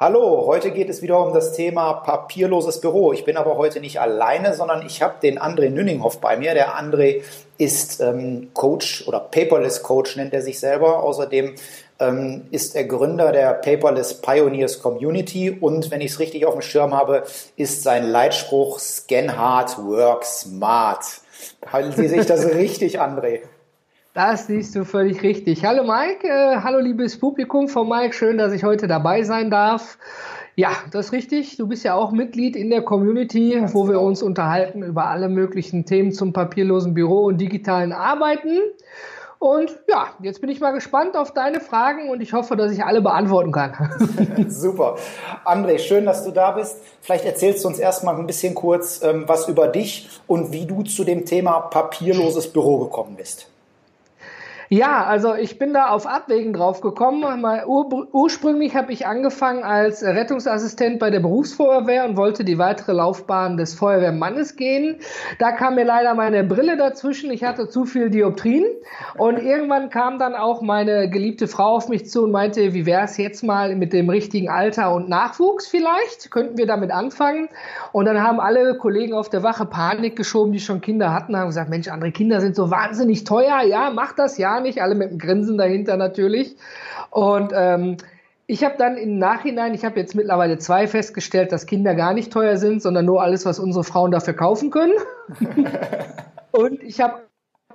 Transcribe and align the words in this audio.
Hallo, 0.00 0.46
heute 0.46 0.70
geht 0.70 0.88
es 0.90 1.02
wieder 1.02 1.18
um 1.26 1.34
das 1.34 1.54
Thema 1.54 1.92
papierloses 1.92 2.80
Büro. 2.80 3.12
Ich 3.12 3.24
bin 3.24 3.36
aber 3.36 3.56
heute 3.56 3.80
nicht 3.80 4.00
alleine, 4.00 4.54
sondern 4.54 4.86
ich 4.86 5.02
habe 5.02 5.14
den 5.20 5.40
André 5.40 5.70
Nünninghoff 5.70 6.20
bei 6.20 6.36
mir. 6.36 6.54
Der 6.54 6.78
André 6.78 7.22
ist 7.56 8.00
ähm, 8.00 8.50
Coach 8.54 9.08
oder 9.08 9.18
Paperless 9.18 9.82
Coach 9.82 10.14
nennt 10.14 10.32
er 10.32 10.40
sich 10.40 10.60
selber. 10.60 11.02
Außerdem 11.02 11.56
ähm, 11.98 12.46
ist 12.52 12.76
er 12.76 12.84
Gründer 12.84 13.32
der 13.32 13.54
Paperless 13.54 14.20
Pioneers 14.20 14.80
Community 14.80 15.50
und 15.50 15.90
wenn 15.90 16.00
ich 16.00 16.12
es 16.12 16.20
richtig 16.20 16.46
auf 16.46 16.54
dem 16.54 16.62
Schirm 16.62 16.94
habe, 16.94 17.24
ist 17.56 17.82
sein 17.82 18.08
Leitspruch 18.08 18.78
Scan 18.78 19.36
Hard, 19.36 19.78
Work 19.78 20.24
Smart. 20.24 21.02
Halten 21.72 21.90
Sie 21.90 22.06
sich 22.06 22.24
das 22.24 22.46
richtig, 22.54 23.00
André? 23.00 23.40
Das 24.14 24.46
siehst 24.46 24.74
du 24.74 24.84
völlig 24.84 25.22
richtig. 25.22 25.64
Hallo 25.64 25.84
Mike, 25.84 26.26
äh, 26.26 26.56
hallo 26.62 26.78
liebes 26.78 27.18
Publikum 27.18 27.68
von 27.68 27.88
Mike, 27.88 28.14
schön, 28.14 28.38
dass 28.38 28.52
ich 28.52 28.64
heute 28.64 28.88
dabei 28.88 29.22
sein 29.22 29.50
darf. 29.50 29.98
Ja, 30.56 30.70
das 30.90 31.06
ist 31.06 31.12
richtig. 31.12 31.56
Du 31.56 31.68
bist 31.68 31.84
ja 31.84 31.94
auch 31.94 32.10
Mitglied 32.10 32.56
in 32.56 32.70
der 32.70 32.82
Community, 32.82 33.62
wo 33.72 33.86
wir 33.86 34.00
uns 34.00 34.22
unterhalten 34.22 34.82
über 34.82 35.06
alle 35.06 35.28
möglichen 35.28 35.84
Themen 35.84 36.10
zum 36.10 36.32
papierlosen 36.32 36.94
Büro 36.94 37.26
und 37.26 37.38
digitalen 37.38 37.92
Arbeiten. 37.92 38.58
Und 39.38 39.78
ja, 39.88 40.08
jetzt 40.20 40.40
bin 40.40 40.50
ich 40.50 40.60
mal 40.60 40.72
gespannt 40.72 41.16
auf 41.16 41.32
deine 41.32 41.60
Fragen 41.60 42.10
und 42.10 42.20
ich 42.20 42.32
hoffe, 42.32 42.56
dass 42.56 42.72
ich 42.72 42.82
alle 42.82 43.02
beantworten 43.02 43.52
kann. 43.52 43.72
Super. 44.48 44.96
André, 45.44 45.78
schön, 45.78 46.06
dass 46.06 46.24
du 46.24 46.32
da 46.32 46.52
bist. 46.52 46.78
Vielleicht 47.02 47.24
erzählst 47.24 47.62
du 47.62 47.68
uns 47.68 47.78
erstmal 47.78 48.16
ein 48.16 48.26
bisschen 48.26 48.54
kurz 48.54 49.00
ähm, 49.02 49.24
was 49.28 49.48
über 49.48 49.68
dich 49.68 50.08
und 50.26 50.50
wie 50.50 50.66
du 50.66 50.82
zu 50.82 51.04
dem 51.04 51.24
Thema 51.24 51.60
papierloses 51.60 52.52
Büro 52.52 52.78
gekommen 52.78 53.14
bist. 53.16 53.48
Ja, 54.70 55.04
also 55.04 55.34
ich 55.34 55.58
bin 55.58 55.72
da 55.72 55.88
auf 55.88 56.06
Abwägen 56.06 56.52
drauf 56.52 56.82
gekommen. 56.82 57.24
Ur 57.66 58.08
ursprünglich 58.12 58.76
habe 58.76 58.92
ich 58.92 59.06
angefangen 59.06 59.62
als 59.62 60.02
Rettungsassistent 60.02 60.98
bei 60.98 61.08
der 61.08 61.20
Berufsfeuerwehr 61.20 62.04
und 62.04 62.18
wollte 62.18 62.44
die 62.44 62.58
weitere 62.58 62.92
Laufbahn 62.92 63.56
des 63.56 63.72
Feuerwehrmannes 63.72 64.56
gehen. 64.56 64.96
Da 65.38 65.52
kam 65.52 65.76
mir 65.76 65.84
leider 65.84 66.12
meine 66.14 66.44
Brille 66.44 66.76
dazwischen. 66.76 67.30
Ich 67.30 67.44
hatte 67.44 67.70
zu 67.70 67.86
viel 67.86 68.10
Dioptrien 68.10 68.66
und 69.16 69.38
irgendwann 69.38 69.88
kam 69.88 70.18
dann 70.18 70.34
auch 70.34 70.60
meine 70.60 71.08
geliebte 71.08 71.48
Frau 71.48 71.76
auf 71.76 71.88
mich 71.88 72.10
zu 72.10 72.24
und 72.24 72.30
meinte, 72.30 72.74
wie 72.74 72.84
wäre 72.84 73.04
es 73.04 73.16
jetzt 73.16 73.42
mal 73.42 73.74
mit 73.74 73.94
dem 73.94 74.10
richtigen 74.10 74.50
Alter 74.50 74.92
und 74.92 75.08
Nachwuchs 75.08 75.66
vielleicht? 75.66 76.30
Könnten 76.30 76.58
wir 76.58 76.66
damit 76.66 76.90
anfangen? 76.90 77.48
Und 77.92 78.04
dann 78.04 78.22
haben 78.22 78.38
alle 78.38 78.76
Kollegen 78.76 79.14
auf 79.14 79.30
der 79.30 79.42
Wache 79.42 79.64
Panik 79.64 80.14
geschoben, 80.14 80.52
die 80.52 80.60
schon 80.60 80.82
Kinder 80.82 81.14
hatten, 81.14 81.34
haben 81.34 81.46
gesagt, 81.46 81.70
Mensch, 81.70 81.88
andere 81.88 82.12
Kinder 82.12 82.42
sind 82.42 82.54
so 82.54 82.70
wahnsinnig 82.70 83.24
teuer. 83.24 83.62
Ja, 83.62 83.90
mach 83.94 84.12
das, 84.12 84.36
ja 84.36 84.57
gar 84.58 84.62
nicht, 84.62 84.82
alle 84.82 84.94
mit 84.94 85.08
einem 85.08 85.18
Grinsen 85.18 85.56
dahinter 85.56 85.96
natürlich. 85.96 86.56
Und 87.10 87.52
ähm, 87.54 87.96
ich 88.46 88.64
habe 88.64 88.74
dann 88.76 88.96
im 88.96 89.18
Nachhinein, 89.18 89.74
ich 89.74 89.84
habe 89.84 90.00
jetzt 90.00 90.14
mittlerweile 90.14 90.58
zwei 90.58 90.86
festgestellt, 90.88 91.52
dass 91.52 91.66
Kinder 91.66 91.94
gar 91.94 92.12
nicht 92.12 92.32
teuer 92.32 92.56
sind, 92.56 92.82
sondern 92.82 93.04
nur 93.04 93.22
alles, 93.22 93.46
was 93.46 93.58
unsere 93.58 93.84
Frauen 93.84 94.10
dafür 94.10 94.34
kaufen 94.34 94.70
können. 94.70 94.94
und 96.50 96.82
ich 96.82 97.00
habe 97.00 97.27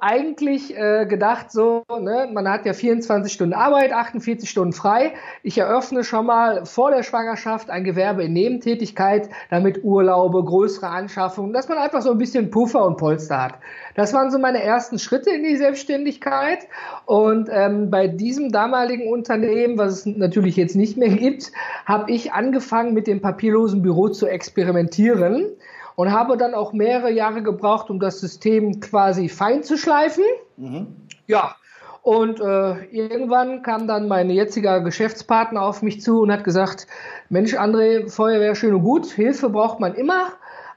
eigentlich 0.04 0.78
äh, 0.78 1.06
gedacht, 1.06 1.50
so, 1.50 1.84
ne, 1.88 2.30
man 2.34 2.50
hat 2.50 2.66
ja 2.66 2.74
24 2.74 3.32
Stunden 3.32 3.54
Arbeit, 3.54 3.94
48 3.94 4.50
Stunden 4.50 4.74
frei. 4.74 5.14
Ich 5.44 5.58
eröffne 5.58 6.04
schon 6.04 6.26
mal 6.26 6.66
vor 6.66 6.92
der 6.92 7.04
Schwangerschaft 7.04 7.70
ein 7.70 7.86
Gewerbe 7.86 8.24
in 8.24 8.34
Nebentätigkeit, 8.34 9.30
damit 9.50 9.84
Urlaube, 9.84 10.44
größere 10.44 10.90
Anschaffungen, 10.90 11.54
dass 11.54 11.70
man 11.70 11.78
einfach 11.78 12.02
so 12.02 12.12
ein 12.12 12.18
bisschen 12.18 12.52
Puffer 12.52 12.86
und 12.86 12.98
Polster 12.98 13.42
hat. 13.42 13.54
Das 13.96 14.14
waren 14.14 14.30
so 14.30 14.40
meine 14.40 14.62
ersten 14.62 15.00
Schritte 15.00 15.30
in 15.30 15.44
die 15.44 15.56
Selbstständigkeit. 15.56 16.68
Und 17.06 17.48
ähm, 17.50 17.90
bei 17.90 18.08
diesem 18.08 18.52
damaligen 18.52 19.08
Unternehmen, 19.08 19.78
was 19.78 20.00
es 20.00 20.06
natürlich 20.06 20.58
jetzt 20.58 20.76
nicht 20.76 20.98
mehr 20.98 21.10
gibt, 21.10 21.54
habe 21.86 22.12
ich 22.12 22.34
angefangen 22.34 22.94
mit 22.94 23.08
dem 23.08 23.22
papierlosen 23.22 23.82
Büro 23.82 24.10
zu 24.10 24.28
experimentieren 24.28 25.56
und 25.96 26.12
habe 26.12 26.38
dann 26.38 26.54
auch 26.54 26.74
mehrere 26.74 27.12
Jahre 27.12 27.44
gebraucht, 27.44 27.90
um 27.90 28.00
das 28.00 28.20
System 28.20 28.80
quasi 28.80 29.30
fein 29.30 29.64
zu 29.64 29.78
schleifen. 29.78 30.24
Mhm. 30.58 30.88
Ja. 31.28 31.56
Und 32.02 32.42
äh, 32.42 32.84
irgendwann 32.92 33.62
kam 33.64 33.88
dann 33.88 34.10
mein 34.10 34.30
jetziger 34.30 34.82
Geschäftspartner 34.82 35.62
auf 35.62 35.82
mich 35.82 36.02
zu 36.02 36.20
und 36.20 36.34
hat 36.34 36.44
gesagt, 36.44 36.86
Mensch, 37.30 37.56
André, 37.56 38.10
Feuerwehr 38.10 38.56
schön 38.56 38.74
und 38.74 38.84
gut, 38.84 39.06
Hilfe 39.06 39.50
braucht 39.50 39.80
man 39.80 39.96
immer. 39.96 40.34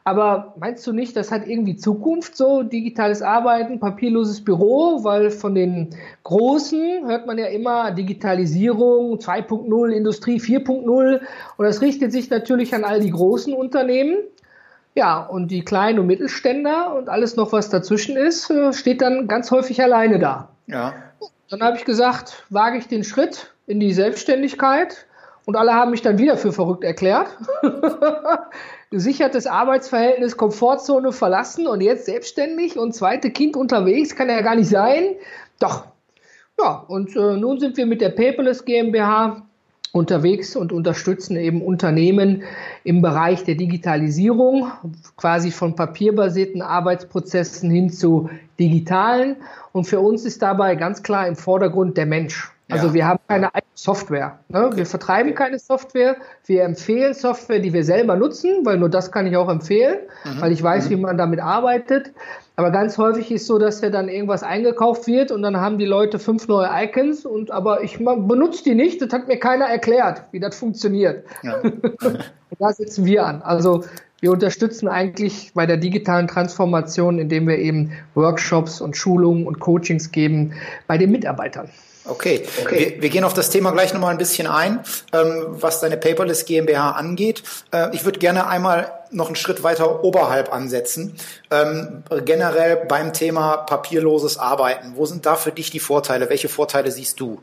Aber 0.06 0.54
meinst 0.60 0.86
du 0.86 0.92
nicht, 0.92 1.16
das 1.16 1.32
hat 1.32 1.48
irgendwie 1.48 1.74
Zukunft, 1.74 2.36
so 2.36 2.62
digitales 2.62 3.22
Arbeiten, 3.22 3.80
papierloses 3.80 4.44
Büro? 4.44 5.02
Weil 5.02 5.32
von 5.32 5.56
den 5.56 5.96
Großen 6.22 7.08
hört 7.08 7.26
man 7.26 7.38
ja 7.38 7.46
immer 7.46 7.90
Digitalisierung 7.90 9.16
2.0, 9.18 9.88
Industrie 9.90 10.38
4.0. 10.38 11.20
Und 11.56 11.64
das 11.64 11.80
richtet 11.80 12.12
sich 12.12 12.30
natürlich 12.30 12.72
an 12.72 12.84
all 12.84 13.00
die 13.00 13.10
großen 13.10 13.52
Unternehmen. 13.52 14.18
Ja, 14.96 15.20
und 15.20 15.48
die 15.48 15.62
kleinen 15.62 15.98
und 15.98 16.06
Mittelständler 16.06 16.94
und 16.94 17.10
alles 17.10 17.36
noch, 17.36 17.52
was 17.52 17.68
dazwischen 17.68 18.16
ist, 18.16 18.50
äh, 18.50 18.72
steht 18.72 19.02
dann 19.02 19.28
ganz 19.28 19.50
häufig 19.50 19.82
alleine 19.82 20.18
da. 20.18 20.48
Ja. 20.66 20.94
Dann 21.50 21.60
habe 21.60 21.76
ich 21.76 21.84
gesagt, 21.84 22.44
wage 22.48 22.78
ich 22.78 22.88
den 22.88 23.04
Schritt 23.04 23.54
in 23.66 23.78
die 23.78 23.92
Selbstständigkeit 23.92 25.06
und 25.44 25.54
alle 25.54 25.74
haben 25.74 25.90
mich 25.90 26.00
dann 26.00 26.16
wieder 26.16 26.38
für 26.38 26.50
verrückt 26.50 26.82
erklärt. 26.82 27.28
Gesichertes 28.90 29.46
Arbeitsverhältnis, 29.46 30.38
Komfortzone 30.38 31.12
verlassen 31.12 31.66
und 31.66 31.82
jetzt 31.82 32.06
selbstständig 32.06 32.78
und 32.78 32.94
zweite 32.94 33.30
Kind 33.30 33.54
unterwegs, 33.54 34.16
kann 34.16 34.30
ja 34.30 34.40
gar 34.40 34.54
nicht 34.54 34.70
sein. 34.70 35.16
Doch. 35.58 35.84
Ja, 36.58 36.84
und 36.88 37.14
äh, 37.14 37.36
nun 37.36 37.60
sind 37.60 37.76
wir 37.76 37.84
mit 37.84 38.00
der 38.00 38.08
Paperless 38.08 38.64
GmbH 38.64 39.42
unterwegs 39.96 40.54
und 40.54 40.72
unterstützen 40.72 41.36
eben 41.36 41.62
Unternehmen 41.62 42.42
im 42.84 43.02
Bereich 43.02 43.44
der 43.44 43.54
Digitalisierung, 43.56 44.70
quasi 45.16 45.50
von 45.50 45.74
papierbasierten 45.74 46.62
Arbeitsprozessen 46.62 47.70
hin 47.70 47.90
zu 47.90 48.30
digitalen. 48.58 49.36
Und 49.72 49.86
für 49.86 50.00
uns 50.00 50.24
ist 50.24 50.42
dabei 50.42 50.76
ganz 50.76 51.02
klar 51.02 51.26
im 51.26 51.36
Vordergrund 51.36 51.96
der 51.96 52.06
Mensch. 52.06 52.52
Also 52.68 52.88
ja. 52.88 52.94
wir 52.94 53.06
haben 53.06 53.20
keine 53.28 53.54
eigene 53.54 53.70
Software. 53.74 54.40
Ne? 54.48 54.70
Wir 54.74 54.86
vertreiben 54.86 55.34
keine 55.34 55.58
Software. 55.58 56.16
Wir 56.46 56.64
empfehlen 56.64 57.14
Software, 57.14 57.60
die 57.60 57.72
wir 57.72 57.84
selber 57.84 58.16
nutzen, 58.16 58.64
weil 58.64 58.76
nur 58.78 58.88
das 58.88 59.12
kann 59.12 59.26
ich 59.26 59.36
auch 59.36 59.48
empfehlen, 59.48 59.98
mhm. 60.24 60.40
weil 60.40 60.52
ich 60.52 60.62
weiß, 60.62 60.86
mhm. 60.86 60.90
wie 60.90 60.96
man 60.96 61.16
damit 61.16 61.40
arbeitet. 61.40 62.12
Aber 62.56 62.70
ganz 62.70 62.98
häufig 62.98 63.30
ist 63.30 63.46
so, 63.46 63.58
dass 63.58 63.82
ja 63.82 63.90
dann 63.90 64.08
irgendwas 64.08 64.42
eingekauft 64.42 65.06
wird 65.06 65.30
und 65.30 65.42
dann 65.42 65.58
haben 65.58 65.78
die 65.78 65.84
Leute 65.84 66.18
fünf 66.18 66.48
neue 66.48 66.68
Icons 66.72 67.26
und 67.26 67.50
aber 67.50 67.82
ich 67.82 67.98
benutze 67.98 68.64
die 68.64 68.74
nicht. 68.74 69.00
Das 69.00 69.12
hat 69.12 69.28
mir 69.28 69.38
keiner 69.38 69.66
erklärt, 69.66 70.22
wie 70.32 70.40
das 70.40 70.56
funktioniert. 70.56 71.24
Ja. 71.42 71.60
da 72.58 72.72
sitzen 72.72 73.04
wir 73.04 73.26
an. 73.26 73.42
Also 73.42 73.84
wir 74.20 74.32
unterstützen 74.32 74.88
eigentlich 74.88 75.52
bei 75.54 75.66
der 75.66 75.76
digitalen 75.76 76.26
Transformation, 76.26 77.18
indem 77.18 77.46
wir 77.46 77.58
eben 77.58 77.92
Workshops 78.14 78.80
und 78.80 78.96
Schulungen 78.96 79.46
und 79.46 79.60
Coachings 79.60 80.10
geben 80.10 80.54
bei 80.86 80.96
den 80.96 81.10
Mitarbeitern. 81.10 81.68
Okay, 82.08 82.46
okay. 82.62 82.94
Wir, 82.94 83.02
wir, 83.02 83.08
gehen 83.08 83.24
auf 83.24 83.34
das 83.34 83.50
Thema 83.50 83.72
gleich 83.72 83.92
nochmal 83.92 84.12
ein 84.12 84.18
bisschen 84.18 84.46
ein, 84.46 84.80
ähm, 85.12 85.46
was 85.48 85.80
deine 85.80 85.96
Paperless 85.96 86.44
GmbH 86.44 86.92
angeht. 86.92 87.42
Äh, 87.72 87.94
ich 87.94 88.04
würde 88.04 88.18
gerne 88.18 88.46
einmal 88.46 88.92
noch 89.10 89.26
einen 89.26 89.36
Schritt 89.36 89.62
weiter 89.62 90.04
oberhalb 90.04 90.52
ansetzen. 90.52 91.16
Ähm, 91.50 92.04
generell 92.24 92.86
beim 92.88 93.12
Thema 93.12 93.58
papierloses 93.58 94.38
Arbeiten. 94.38 94.92
Wo 94.96 95.06
sind 95.06 95.26
da 95.26 95.34
für 95.34 95.52
dich 95.52 95.70
die 95.70 95.80
Vorteile? 95.80 96.30
Welche 96.30 96.48
Vorteile 96.48 96.90
siehst 96.90 97.20
du? 97.20 97.40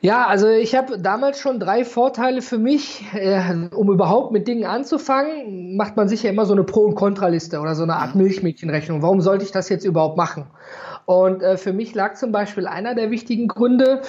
Ja, 0.00 0.26
also 0.26 0.46
ich 0.48 0.76
habe 0.76 0.98
damals 0.98 1.40
schon 1.40 1.58
drei 1.58 1.84
Vorteile 1.84 2.40
für 2.40 2.58
mich, 2.58 3.04
äh, 3.14 3.66
um 3.74 3.90
überhaupt 3.90 4.30
mit 4.30 4.46
Dingen 4.46 4.64
anzufangen. 4.64 5.76
Macht 5.76 5.96
man 5.96 6.08
sich 6.08 6.22
ja 6.22 6.30
immer 6.30 6.46
so 6.46 6.52
eine 6.52 6.62
Pro- 6.62 6.84
und 6.84 6.94
Kontraliste 6.94 7.58
oder 7.58 7.74
so 7.74 7.82
eine 7.82 7.96
Art 7.96 8.14
mhm. 8.14 8.22
Milchmädchenrechnung. 8.22 9.02
Warum 9.02 9.20
sollte 9.20 9.44
ich 9.44 9.50
das 9.50 9.68
jetzt 9.68 9.84
überhaupt 9.84 10.16
machen? 10.16 10.46
Und 11.08 11.42
äh, 11.42 11.56
für 11.56 11.72
mich 11.72 11.94
lag 11.94 12.16
zum 12.16 12.32
Beispiel 12.32 12.66
einer 12.66 12.94
der 12.94 13.10
wichtigen 13.10 13.48
Gründe, 13.48 14.02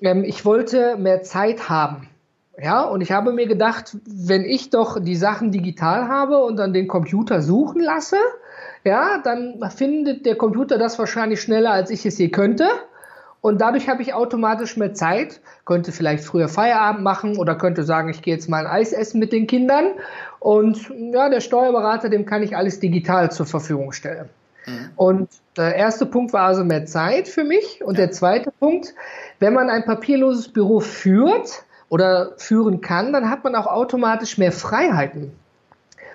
ähm, 0.00 0.22
ich 0.22 0.44
wollte 0.44 0.96
mehr 0.96 1.24
Zeit 1.24 1.68
haben. 1.68 2.08
Ja, 2.56 2.82
und 2.82 3.00
ich 3.00 3.10
habe 3.10 3.32
mir 3.32 3.48
gedacht, 3.48 3.96
wenn 4.06 4.44
ich 4.44 4.70
doch 4.70 5.00
die 5.00 5.16
Sachen 5.16 5.50
digital 5.50 6.06
habe 6.06 6.44
und 6.44 6.56
dann 6.56 6.72
den 6.72 6.86
Computer 6.86 7.42
suchen 7.42 7.82
lasse, 7.82 8.18
ja, 8.84 9.20
dann 9.24 9.68
findet 9.76 10.26
der 10.26 10.36
Computer 10.36 10.78
das 10.78 10.96
wahrscheinlich 10.96 11.40
schneller, 11.40 11.72
als 11.72 11.90
ich 11.90 12.06
es 12.06 12.18
je 12.18 12.28
könnte. 12.28 12.68
und 13.40 13.60
dadurch 13.60 13.88
habe 13.88 14.02
ich 14.02 14.14
automatisch 14.14 14.76
mehr 14.76 14.94
Zeit, 14.94 15.40
könnte 15.64 15.90
vielleicht 15.90 16.22
früher 16.22 16.48
Feierabend 16.48 17.02
machen 17.02 17.36
oder 17.36 17.56
könnte 17.56 17.82
sagen, 17.82 18.10
ich 18.10 18.22
gehe 18.22 18.34
jetzt 18.34 18.48
mal 18.48 18.64
ein 18.64 18.72
Eis 18.72 18.92
essen 18.92 19.18
mit 19.18 19.32
den 19.32 19.48
Kindern 19.48 19.86
und 20.38 20.88
ja, 21.12 21.28
der 21.28 21.40
Steuerberater, 21.40 22.10
dem 22.10 22.26
kann 22.26 22.44
ich 22.44 22.56
alles 22.56 22.78
digital 22.78 23.32
zur 23.32 23.46
Verfügung 23.46 23.90
stellen. 23.90 24.28
Mhm. 24.66 24.90
Und 24.96 25.28
der 25.56 25.74
erste 25.76 26.06
Punkt 26.06 26.32
war 26.32 26.42
also 26.42 26.64
mehr 26.64 26.86
Zeit 26.86 27.28
für 27.28 27.44
mich 27.44 27.82
und 27.84 27.98
ja. 27.98 28.06
der 28.06 28.12
zweite 28.12 28.50
Punkt, 28.50 28.94
wenn 29.38 29.54
man 29.54 29.70
ein 29.70 29.84
papierloses 29.84 30.48
Büro 30.48 30.80
führt 30.80 31.64
oder 31.88 32.32
führen 32.38 32.80
kann, 32.80 33.12
dann 33.12 33.30
hat 33.30 33.44
man 33.44 33.54
auch 33.54 33.66
automatisch 33.66 34.38
mehr 34.38 34.52
Freiheiten 34.52 35.32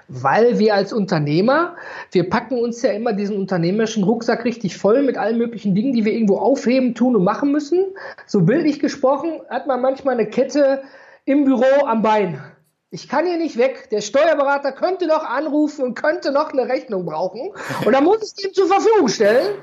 weil 0.09 0.57
wir 0.57 0.73
als 0.73 0.91
Unternehmer, 0.91 1.75
wir 2.11 2.29
packen 2.29 2.59
uns 2.59 2.81
ja 2.81 2.91
immer 2.91 3.13
diesen 3.13 3.37
unternehmerischen 3.37 4.03
Rucksack 4.03 4.43
richtig 4.43 4.75
voll 4.75 5.03
mit 5.03 5.17
allen 5.17 5.37
möglichen 5.37 5.75
Dingen, 5.75 5.93
die 5.93 6.03
wir 6.03 6.13
irgendwo 6.13 6.37
aufheben, 6.37 6.95
tun 6.95 7.15
und 7.15 7.23
machen 7.23 7.51
müssen. 7.51 7.85
So 8.25 8.41
bildlich 8.41 8.79
gesprochen 8.79 9.39
hat 9.49 9.67
man 9.67 9.81
manchmal 9.81 10.15
eine 10.15 10.25
Kette 10.25 10.81
im 11.25 11.45
Büro 11.45 11.85
am 11.85 12.01
Bein. 12.01 12.41
Ich 12.91 13.07
kann 13.07 13.27
hier 13.27 13.37
nicht 13.37 13.57
weg. 13.57 13.89
Der 13.91 14.01
Steuerberater 14.01 14.71
könnte 14.71 15.05
noch 15.05 15.23
anrufen 15.23 15.85
und 15.85 15.95
könnte 15.95 16.31
noch 16.31 16.51
eine 16.51 16.67
Rechnung 16.67 17.05
brauchen. 17.05 17.51
Und 17.85 17.93
dann 17.93 18.03
muss 18.03 18.33
ich 18.35 18.45
ihm 18.45 18.53
zur 18.53 18.67
Verfügung 18.67 19.07
stellen. 19.09 19.57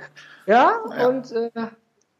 Ja, 0.46 0.80
ja. 0.96 1.08
und 1.08 1.32
äh, 1.32 1.50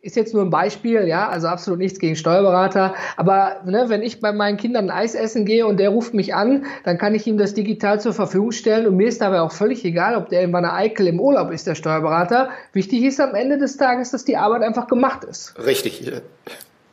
ist 0.00 0.16
jetzt 0.16 0.34
nur 0.34 0.44
ein 0.44 0.50
Beispiel, 0.50 1.06
ja, 1.06 1.28
also 1.28 1.48
absolut 1.48 1.78
nichts 1.78 1.98
gegen 1.98 2.16
Steuerberater. 2.16 2.94
Aber 3.16 3.60
ne, 3.64 3.84
wenn 3.88 4.02
ich 4.02 4.20
bei 4.20 4.32
meinen 4.32 4.56
Kindern 4.56 4.90
Eis 4.90 5.14
essen 5.14 5.44
gehe 5.44 5.66
und 5.66 5.78
der 5.78 5.90
ruft 5.90 6.12
mich 6.12 6.34
an, 6.34 6.66
dann 6.84 6.98
kann 6.98 7.14
ich 7.14 7.26
ihm 7.26 7.38
das 7.38 7.54
digital 7.54 8.00
zur 8.00 8.12
Verfügung 8.12 8.52
stellen. 8.52 8.86
Und 8.86 8.96
mir 8.96 9.08
ist 9.08 9.20
dabei 9.20 9.40
auch 9.40 9.52
völlig 9.52 9.84
egal, 9.84 10.16
ob 10.16 10.28
der 10.28 10.42
in 10.42 10.50
meiner 10.50 10.74
Eikel 10.74 11.06
im 11.06 11.20
Urlaub 11.20 11.52
ist, 11.52 11.66
der 11.66 11.76
Steuerberater. 11.76 12.50
Wichtig 12.72 13.04
ist 13.04 13.20
am 13.20 13.34
Ende 13.34 13.58
des 13.58 13.76
Tages, 13.76 14.10
dass 14.10 14.24
die 14.24 14.36
Arbeit 14.36 14.62
einfach 14.62 14.86
gemacht 14.86 15.24
ist. 15.24 15.54
Richtig. 15.64 16.10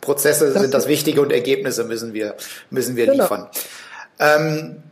Prozesse 0.02 0.52
das 0.52 0.62
sind 0.62 0.74
das 0.74 0.88
Wichtige 0.88 1.22
und 1.22 1.32
Ergebnisse 1.32 1.84
müssen 1.86 2.14
wir, 2.14 2.36
müssen 2.70 2.96
wir 2.96 3.06
genau. 3.06 3.24
liefern. 3.24 3.48
Ähm, 4.20 4.84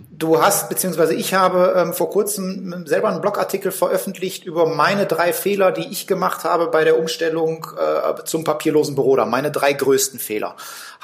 Du 0.00 0.40
hast, 0.40 0.68
beziehungsweise 0.68 1.14
ich 1.14 1.34
habe 1.34 1.74
ähm, 1.76 1.92
vor 1.92 2.10
kurzem 2.10 2.86
selber 2.86 3.08
einen 3.08 3.20
Blogartikel 3.20 3.72
veröffentlicht 3.72 4.44
über 4.44 4.66
meine 4.66 5.06
drei 5.06 5.32
Fehler, 5.32 5.72
die 5.72 5.88
ich 5.90 6.06
gemacht 6.06 6.44
habe 6.44 6.68
bei 6.68 6.84
der 6.84 7.00
Umstellung 7.00 7.66
äh, 7.76 8.22
zum 8.24 8.44
papierlosen 8.44 8.94
Büro, 8.94 9.10
oder 9.10 9.26
meine 9.26 9.50
drei 9.50 9.72
größten 9.72 10.20
Fehler. 10.20 10.54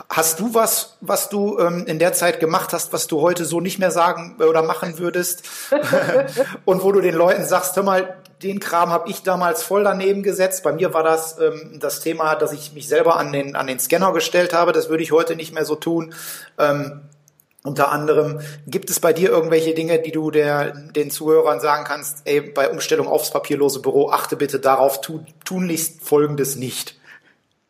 Hast 0.09 0.39
du 0.39 0.55
was, 0.55 0.97
was 1.01 1.29
du 1.29 1.59
ähm, 1.59 1.87
in 1.87 1.99
der 1.99 2.13
Zeit 2.13 2.39
gemacht 2.39 2.73
hast, 2.73 2.93
was 2.93 3.09
du 3.09 3.21
heute 3.21 3.45
so 3.45 3.61
nicht 3.61 3.81
mehr 3.81 3.91
sagen 3.91 4.37
oder 4.39 4.63
machen 4.63 4.99
würdest? 4.99 5.43
Und 6.65 6.85
wo 6.85 6.93
du 6.93 7.01
den 7.01 7.17
Leuten 7.17 7.45
sagst, 7.45 7.75
hör 7.75 7.83
mal, 7.83 8.17
den 8.45 8.61
Kram 8.61 8.91
habe 8.91 9.11
ich 9.11 9.23
damals 9.23 9.65
voll 9.65 9.83
daneben 9.83 10.23
gesetzt. 10.23 10.63
Bei 10.63 10.73
mir 10.73 10.95
war 10.95 11.03
das 11.03 11.39
ähm, 11.41 11.79
das 11.81 11.99
Thema, 11.99 12.37
dass 12.37 12.53
ich 12.53 12.75
mich 12.75 12.87
selber 12.87 13.17
an 13.17 13.33
den, 13.33 13.57
an 13.57 13.67
den 13.67 13.81
Scanner 13.81 14.13
gestellt 14.13 14.53
habe. 14.53 14.71
Das 14.71 14.89
würde 14.89 15.03
ich 15.03 15.11
heute 15.11 15.35
nicht 15.35 15.53
mehr 15.53 15.65
so 15.65 15.75
tun. 15.75 16.15
Ähm, 16.59 17.01
unter 17.67 17.91
anderem, 17.91 18.41
gibt 18.67 18.91
es 18.91 19.01
bei 19.01 19.15
dir 19.15 19.31
irgendwelche 19.31 19.75
Dinge, 19.75 19.99
die 19.99 20.13
du 20.13 20.31
der, 20.31 20.73
den 20.73 21.11
Zuhörern 21.11 21.61
sagen 21.61 21.85
kannst, 21.85 22.21
ey, 22.27 22.43
bei 22.43 22.69
Umstellung 22.69 23.09
aufs 23.09 23.31
papierlose 23.31 23.81
Büro, 23.81 24.11
achte 24.11 24.37
bitte 24.37 24.61
darauf, 24.61 25.01
tu, 25.01 25.25
tunlichst 25.47 26.05
Folgendes 26.05 26.57
nicht? 26.57 27.01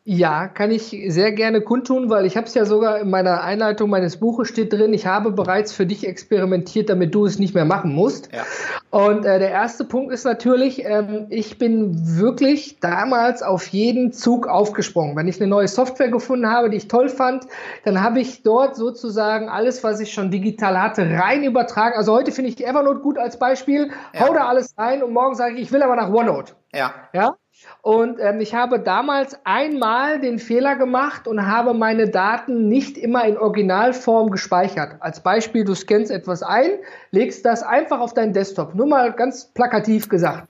Ja, 0.07 0.47
kann 0.47 0.69
ich 0.69 0.95
sehr 1.07 1.31
gerne 1.31 1.61
kundtun, 1.61 2.11
weil 2.11 2.27
ich 2.27 2.37
habe 2.37 2.45
es 2.45 2.53
ja 2.53 2.65
sogar 2.65 2.99
in 2.99 3.09
meiner 3.09 3.41
Einleitung 3.41 3.89
meines 3.89 4.17
Buches 4.17 4.47
steht 4.49 4.71
drin, 4.71 4.93
ich 4.93 5.07
habe 5.07 5.31
bereits 5.31 5.73
für 5.73 5.87
dich 5.87 6.07
experimentiert, 6.07 6.91
damit 6.91 7.15
du 7.15 7.25
es 7.25 7.39
nicht 7.39 7.55
mehr 7.55 7.65
machen 7.65 7.91
musst. 7.95 8.29
Ja. 8.31 8.43
Und 8.91 9.25
äh, 9.25 9.39
der 9.39 9.49
erste 9.49 9.83
Punkt 9.83 10.13
ist 10.13 10.23
natürlich, 10.23 10.85
ähm, 10.85 11.25
ich 11.29 11.57
bin 11.57 12.19
wirklich 12.19 12.79
damals 12.79 13.41
auf 13.41 13.65
jeden 13.69 14.11
Zug 14.11 14.47
aufgesprungen. 14.47 15.15
Wenn 15.15 15.27
ich 15.27 15.41
eine 15.41 15.49
neue 15.49 15.67
Software 15.67 16.09
gefunden 16.09 16.51
habe, 16.51 16.69
die 16.69 16.77
ich 16.77 16.87
toll 16.87 17.09
fand, 17.09 17.47
dann 17.83 18.03
habe 18.03 18.19
ich 18.19 18.43
dort 18.43 18.75
sozusagen 18.75 19.49
alles, 19.49 19.83
was 19.83 19.99
ich 19.99 20.13
schon 20.13 20.29
digital 20.29 20.79
hatte, 20.79 21.01
rein 21.01 21.43
übertragen. 21.43 21.97
Also 21.97 22.13
heute 22.13 22.31
finde 22.31 22.49
ich 22.51 22.55
die 22.55 22.65
Evernote 22.65 22.99
gut 22.99 23.17
als 23.17 23.39
Beispiel, 23.39 23.89
ja. 24.13 24.19
hau 24.19 24.35
da 24.35 24.45
alles 24.45 24.75
rein 24.77 25.01
und 25.01 25.13
morgen 25.13 25.33
sage 25.33 25.55
ich, 25.55 25.61
ich 25.61 25.71
will 25.71 25.81
aber 25.81 25.95
nach 25.95 26.13
OneNote. 26.13 26.53
Ja. 26.71 26.93
Ja. 27.11 27.35
Und 27.81 28.19
ähm, 28.19 28.41
ich 28.41 28.53
habe 28.53 28.79
damals 28.79 29.37
einmal 29.43 30.19
den 30.19 30.39
Fehler 30.39 30.75
gemacht 30.75 31.27
und 31.27 31.45
habe 31.45 31.73
meine 31.73 32.09
Daten 32.09 32.67
nicht 32.67 32.97
immer 32.97 33.25
in 33.25 33.37
Originalform 33.37 34.31
gespeichert. 34.31 34.95
Als 34.99 35.21
Beispiel, 35.21 35.63
du 35.63 35.75
scannst 35.75 36.11
etwas 36.11 36.43
ein, 36.43 36.71
legst 37.11 37.45
das 37.45 37.63
einfach 37.63 37.99
auf 37.99 38.13
deinen 38.13 38.33
Desktop. 38.33 38.75
Nur 38.75 38.87
mal 38.87 39.13
ganz 39.13 39.45
plakativ 39.45 40.09
gesagt. 40.09 40.47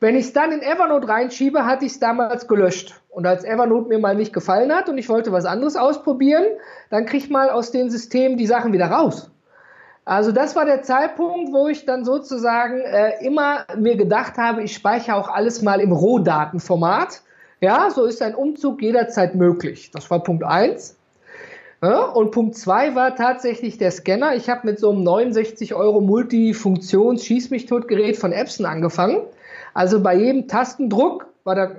Wenn 0.00 0.16
ich 0.16 0.26
es 0.26 0.32
dann 0.32 0.50
in 0.50 0.62
Evernote 0.62 1.08
reinschiebe, 1.08 1.66
hatte 1.66 1.84
ich 1.84 1.92
es 1.92 2.00
damals 2.00 2.48
gelöscht. 2.48 3.00
Und 3.10 3.26
als 3.26 3.44
Evernote 3.44 3.88
mir 3.88 3.98
mal 3.98 4.14
nicht 4.14 4.32
gefallen 4.32 4.72
hat 4.72 4.88
und 4.88 4.96
ich 4.96 5.10
wollte 5.10 5.32
was 5.32 5.44
anderes 5.44 5.76
ausprobieren, 5.76 6.44
dann 6.88 7.04
krieg 7.04 7.24
ich 7.24 7.30
mal 7.30 7.50
aus 7.50 7.70
den 7.70 7.90
Systemen 7.90 8.38
die 8.38 8.46
Sachen 8.46 8.72
wieder 8.72 8.86
raus. 8.86 9.30
Also 10.10 10.32
das 10.32 10.56
war 10.56 10.64
der 10.64 10.82
Zeitpunkt, 10.82 11.52
wo 11.52 11.68
ich 11.68 11.86
dann 11.86 12.04
sozusagen 12.04 12.80
äh, 12.80 13.24
immer 13.24 13.64
mir 13.76 13.94
gedacht 13.94 14.38
habe, 14.38 14.60
ich 14.64 14.74
speichere 14.74 15.14
auch 15.14 15.28
alles 15.28 15.62
mal 15.62 15.80
im 15.80 15.92
Rohdatenformat. 15.92 17.22
Ja, 17.60 17.88
so 17.92 18.06
ist 18.06 18.20
ein 18.20 18.34
Umzug 18.34 18.82
jederzeit 18.82 19.36
möglich. 19.36 19.92
Das 19.92 20.10
war 20.10 20.18
Punkt 20.24 20.42
eins. 20.42 20.96
Ja, 21.80 22.06
und 22.06 22.32
Punkt 22.32 22.56
zwei 22.56 22.96
war 22.96 23.14
tatsächlich 23.14 23.78
der 23.78 23.92
Scanner. 23.92 24.34
Ich 24.34 24.50
habe 24.50 24.66
mit 24.66 24.80
so 24.80 24.90
einem 24.90 25.04
69 25.04 25.74
Euro 25.74 26.00
Multifunktions 26.00 27.24
Schieß 27.24 27.50
mich 27.50 27.66
tot 27.66 27.86
Gerät 27.86 28.16
von 28.16 28.32
Epson 28.32 28.66
angefangen. 28.66 29.20
Also 29.74 30.02
bei 30.02 30.16
jedem 30.16 30.48
Tastendruck 30.48 31.28
war 31.44 31.54
da 31.54 31.70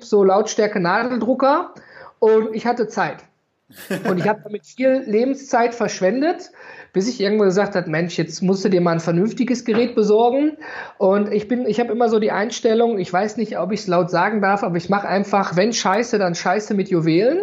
so 0.00 0.24
Lautstärke 0.24 0.80
Nadeldrucker 0.80 1.74
und 2.18 2.56
ich 2.56 2.66
hatte 2.66 2.88
Zeit. 2.88 3.18
Und 4.08 4.18
ich 4.18 4.28
habe 4.28 4.40
damit 4.42 4.66
viel 4.66 5.04
Lebenszeit 5.06 5.76
verschwendet 5.76 6.50
bis 6.96 7.08
ich 7.08 7.20
irgendwann 7.20 7.48
gesagt 7.48 7.74
habe, 7.74 7.90
Mensch, 7.90 8.16
jetzt 8.16 8.40
musst 8.40 8.64
du 8.64 8.70
dir 8.70 8.80
mal 8.80 8.92
ein 8.92 9.00
vernünftiges 9.00 9.66
Gerät 9.66 9.94
besorgen. 9.94 10.56
Und 10.96 11.30
ich 11.30 11.46
bin, 11.46 11.66
ich 11.66 11.78
habe 11.78 11.92
immer 11.92 12.08
so 12.08 12.18
die 12.18 12.30
Einstellung, 12.30 12.98
ich 12.98 13.12
weiß 13.12 13.36
nicht, 13.36 13.58
ob 13.58 13.70
ich 13.72 13.80
es 13.80 13.86
laut 13.86 14.10
sagen 14.10 14.40
darf, 14.40 14.62
aber 14.62 14.78
ich 14.78 14.88
mache 14.88 15.06
einfach, 15.06 15.56
wenn 15.56 15.74
Scheiße, 15.74 16.18
dann 16.18 16.34
Scheiße 16.34 16.72
mit 16.72 16.88
Juwelen. 16.88 17.40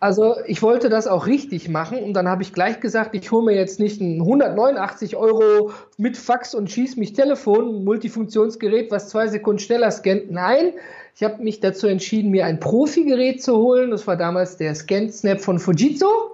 Also 0.00 0.34
ich 0.48 0.62
wollte 0.62 0.88
das 0.88 1.06
auch 1.06 1.28
richtig 1.28 1.68
machen 1.68 1.98
und 1.98 2.14
dann 2.14 2.26
habe 2.26 2.42
ich 2.42 2.52
gleich 2.52 2.80
gesagt, 2.80 3.14
ich 3.14 3.30
hole 3.30 3.44
mir 3.44 3.54
jetzt 3.54 3.78
nicht 3.78 4.00
ein 4.00 4.20
189 4.20 5.14
Euro 5.14 5.70
mit 5.96 6.16
Fax 6.16 6.52
und 6.52 6.68
schieß 6.68 6.96
mich 6.96 7.12
Telefon, 7.12 7.84
Multifunktionsgerät, 7.84 8.90
was 8.90 9.10
zwei 9.10 9.28
Sekunden 9.28 9.60
schneller 9.60 9.92
scannt. 9.92 10.32
Nein, 10.32 10.72
ich 11.14 11.22
habe 11.22 11.40
mich 11.40 11.60
dazu 11.60 11.86
entschieden, 11.86 12.32
mir 12.32 12.46
ein 12.46 12.58
Profi-Gerät 12.58 13.44
zu 13.44 13.58
holen. 13.58 13.92
Das 13.92 14.08
war 14.08 14.16
damals 14.16 14.56
der 14.56 14.74
ScanSnap 14.74 15.40
von 15.40 15.60
Fujitsu. 15.60 16.31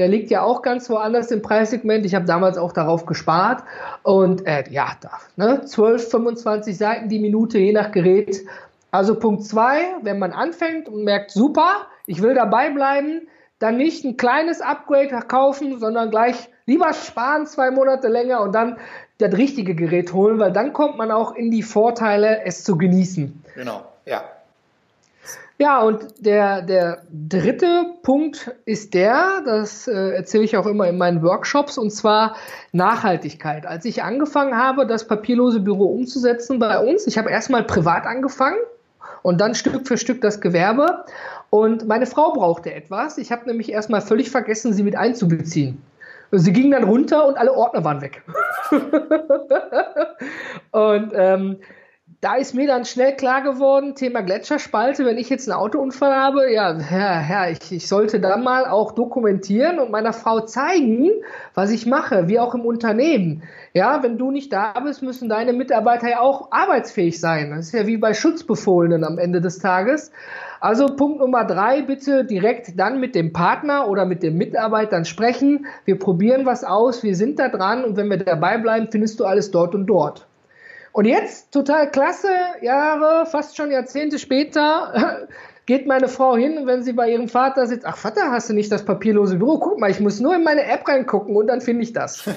Der 0.00 0.08
liegt 0.08 0.30
ja 0.30 0.42
auch 0.42 0.62
ganz 0.62 0.88
woanders 0.88 1.30
im 1.30 1.42
Preissegment. 1.42 2.06
Ich 2.06 2.14
habe 2.14 2.24
damals 2.24 2.56
auch 2.56 2.72
darauf 2.72 3.04
gespart. 3.04 3.62
Und 4.02 4.46
äh, 4.46 4.64
ja, 4.70 4.92
da, 5.02 5.10
ne, 5.36 5.62
12, 5.66 6.10
25 6.10 6.78
Seiten 6.78 7.10
die 7.10 7.18
Minute, 7.18 7.58
je 7.58 7.74
nach 7.74 7.92
Gerät. 7.92 8.40
Also 8.90 9.14
Punkt 9.14 9.44
zwei, 9.44 9.82
wenn 10.00 10.18
man 10.18 10.32
anfängt 10.32 10.88
und 10.88 11.04
merkt, 11.04 11.32
super, 11.32 11.86
ich 12.06 12.22
will 12.22 12.32
dabei 12.32 12.70
bleiben, 12.70 13.28
dann 13.58 13.76
nicht 13.76 14.06
ein 14.06 14.16
kleines 14.16 14.62
Upgrade 14.62 15.10
kaufen, 15.28 15.78
sondern 15.78 16.10
gleich 16.10 16.48
lieber 16.64 16.94
sparen 16.94 17.46
zwei 17.46 17.70
Monate 17.70 18.08
länger 18.08 18.40
und 18.40 18.54
dann 18.54 18.78
das 19.18 19.34
richtige 19.34 19.74
Gerät 19.74 20.14
holen, 20.14 20.38
weil 20.38 20.50
dann 20.50 20.72
kommt 20.72 20.96
man 20.96 21.10
auch 21.10 21.34
in 21.34 21.50
die 21.50 21.62
Vorteile, 21.62 22.40
es 22.46 22.64
zu 22.64 22.78
genießen. 22.78 23.44
Genau, 23.54 23.82
ja. 24.06 24.22
Ja, 25.60 25.82
und 25.82 26.06
der, 26.20 26.62
der 26.62 27.02
dritte 27.12 27.84
Punkt 28.02 28.50
ist 28.64 28.94
der, 28.94 29.42
das 29.44 29.86
äh, 29.86 30.12
erzähle 30.12 30.44
ich 30.44 30.56
auch 30.56 30.64
immer 30.64 30.88
in 30.88 30.96
meinen 30.96 31.22
Workshops, 31.22 31.76
und 31.76 31.90
zwar 31.90 32.34
Nachhaltigkeit. 32.72 33.66
Als 33.66 33.84
ich 33.84 34.02
angefangen 34.02 34.56
habe, 34.56 34.86
das 34.86 35.06
papierlose 35.06 35.60
Büro 35.60 35.84
umzusetzen 35.84 36.58
bei 36.58 36.78
uns, 36.78 37.06
ich 37.06 37.18
habe 37.18 37.28
erstmal 37.28 37.64
privat 37.64 38.06
angefangen 38.06 38.56
und 39.20 39.42
dann 39.42 39.54
Stück 39.54 39.86
für 39.86 39.98
Stück 39.98 40.22
das 40.22 40.40
Gewerbe. 40.40 41.04
Und 41.50 41.86
meine 41.86 42.06
Frau 42.06 42.32
brauchte 42.32 42.72
etwas. 42.72 43.18
Ich 43.18 43.30
habe 43.30 43.46
nämlich 43.46 43.70
erstmal 43.70 44.00
völlig 44.00 44.30
vergessen, 44.30 44.72
sie 44.72 44.82
mit 44.82 44.96
einzubeziehen. 44.96 45.82
Sie 46.32 46.54
ging 46.54 46.70
dann 46.70 46.84
runter 46.84 47.26
und 47.26 47.36
alle 47.36 47.52
Ordner 47.52 47.84
waren 47.84 48.00
weg. 48.00 48.22
und 50.70 51.12
ähm, 51.14 51.58
da 52.20 52.34
ist 52.34 52.54
mir 52.54 52.66
dann 52.66 52.84
schnell 52.84 53.16
klar 53.16 53.42
geworden, 53.42 53.94
Thema 53.94 54.20
Gletscherspalte, 54.20 55.06
wenn 55.06 55.16
ich 55.16 55.30
jetzt 55.30 55.48
einen 55.48 55.58
Autounfall 55.58 56.14
habe, 56.14 56.52
ja, 56.52 56.78
ja, 56.78 57.22
ja 57.22 57.48
ich, 57.48 57.72
ich 57.72 57.88
sollte 57.88 58.20
dann 58.20 58.44
mal 58.44 58.66
auch 58.66 58.92
dokumentieren 58.92 59.78
und 59.78 59.90
meiner 59.90 60.12
Frau 60.12 60.40
zeigen, 60.40 61.10
was 61.54 61.70
ich 61.70 61.86
mache, 61.86 62.28
wie 62.28 62.38
auch 62.38 62.54
im 62.54 62.66
Unternehmen. 62.66 63.42
Ja, 63.72 64.02
wenn 64.02 64.18
du 64.18 64.30
nicht 64.30 64.52
da 64.52 64.72
bist, 64.80 65.02
müssen 65.02 65.30
deine 65.30 65.54
Mitarbeiter 65.54 66.10
ja 66.10 66.20
auch 66.20 66.52
arbeitsfähig 66.52 67.18
sein. 67.18 67.52
Das 67.52 67.68
ist 67.68 67.72
ja 67.72 67.86
wie 67.86 67.96
bei 67.96 68.12
Schutzbefohlenen 68.12 69.02
am 69.02 69.16
Ende 69.16 69.40
des 69.40 69.58
Tages. 69.58 70.12
Also 70.60 70.94
Punkt 70.94 71.20
Nummer 71.20 71.46
drei, 71.46 71.80
bitte 71.80 72.26
direkt 72.26 72.78
dann 72.78 73.00
mit 73.00 73.14
dem 73.14 73.32
Partner 73.32 73.88
oder 73.88 74.04
mit 74.04 74.22
dem 74.22 74.36
Mitarbeitern 74.36 75.06
sprechen. 75.06 75.64
Wir 75.86 75.98
probieren 75.98 76.44
was 76.44 76.64
aus, 76.64 77.02
wir 77.02 77.16
sind 77.16 77.38
da 77.38 77.48
dran 77.48 77.82
und 77.82 77.96
wenn 77.96 78.10
wir 78.10 78.18
dabei 78.18 78.58
bleiben, 78.58 78.88
findest 78.90 79.20
du 79.20 79.24
alles 79.24 79.50
dort 79.50 79.74
und 79.74 79.86
dort. 79.86 80.26
Und 80.92 81.04
jetzt, 81.04 81.52
total 81.52 81.90
klasse, 81.90 82.28
Jahre, 82.62 83.26
fast 83.26 83.56
schon 83.56 83.70
Jahrzehnte 83.70 84.18
später, 84.18 85.28
geht 85.66 85.86
meine 85.86 86.08
Frau 86.08 86.36
hin 86.36 86.66
wenn 86.66 86.82
sie 86.82 86.92
bei 86.92 87.10
ihrem 87.10 87.28
Vater 87.28 87.66
sitzt, 87.66 87.86
ach 87.86 87.96
Vater, 87.96 88.32
hast 88.32 88.50
du 88.50 88.54
nicht 88.54 88.72
das 88.72 88.84
papierlose 88.84 89.36
Büro? 89.36 89.58
Guck 89.58 89.78
mal, 89.78 89.90
ich 89.90 90.00
muss 90.00 90.18
nur 90.18 90.34
in 90.34 90.42
meine 90.42 90.64
App 90.64 90.88
reingucken 90.88 91.36
und 91.36 91.46
dann 91.46 91.60
finde 91.60 91.84
ich 91.84 91.92
das. 91.92 92.28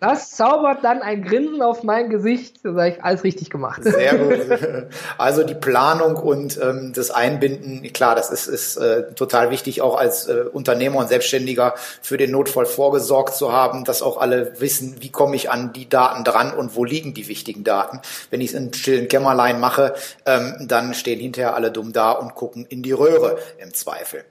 Das 0.00 0.32
zaubert 0.32 0.84
dann 0.84 1.00
ein 1.00 1.22
Grinsen 1.22 1.62
auf 1.62 1.82
mein 1.82 2.10
Gesicht. 2.10 2.56
Da 2.62 2.74
sage 2.74 2.96
ich, 2.96 3.04
alles 3.04 3.24
richtig 3.24 3.48
gemacht. 3.48 3.82
Sehr 3.82 4.16
gut. 4.16 4.34
Also 5.18 5.44
die 5.44 5.54
Planung 5.54 6.16
und 6.16 6.60
ähm, 6.60 6.92
das 6.94 7.10
Einbinden, 7.10 7.82
klar, 7.92 8.14
das 8.14 8.30
ist, 8.30 8.46
ist 8.46 8.76
äh, 8.76 9.14
total 9.14 9.50
wichtig, 9.50 9.80
auch 9.80 9.96
als 9.96 10.28
äh, 10.28 10.44
Unternehmer 10.52 10.98
und 10.98 11.08
Selbstständiger 11.08 11.74
für 12.02 12.16
den 12.16 12.32
Notfall 12.32 12.66
vorgesorgt 12.66 13.34
zu 13.34 13.52
haben, 13.52 13.84
dass 13.84 14.02
auch 14.02 14.18
alle 14.18 14.60
wissen, 14.60 14.96
wie 15.00 15.10
komme 15.10 15.36
ich 15.36 15.50
an 15.50 15.72
die 15.72 15.88
Daten 15.88 16.24
dran 16.24 16.52
und 16.52 16.76
wo 16.76 16.84
liegen 16.84 17.14
die 17.14 17.28
wichtigen 17.28 17.64
Daten. 17.64 18.00
Wenn 18.30 18.40
ich 18.40 18.48
es 18.48 18.54
in 18.54 18.72
stillen 18.72 19.08
Kämmerlein 19.08 19.60
mache, 19.60 19.94
ähm, 20.26 20.66
dann 20.68 20.94
stehen 20.94 21.20
hinterher 21.20 21.54
alle 21.54 21.70
dumm 21.70 21.92
da 21.92 22.12
und 22.12 22.34
gucken 22.34 22.66
in 22.66 22.82
die 22.82 22.92
Röhre 22.92 23.38
im 23.58 23.72
Zweifel. 23.72 24.24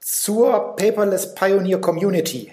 Zur 0.00 0.76
Paperless 0.76 1.34
Pioneer 1.34 1.80
Community 1.80 2.52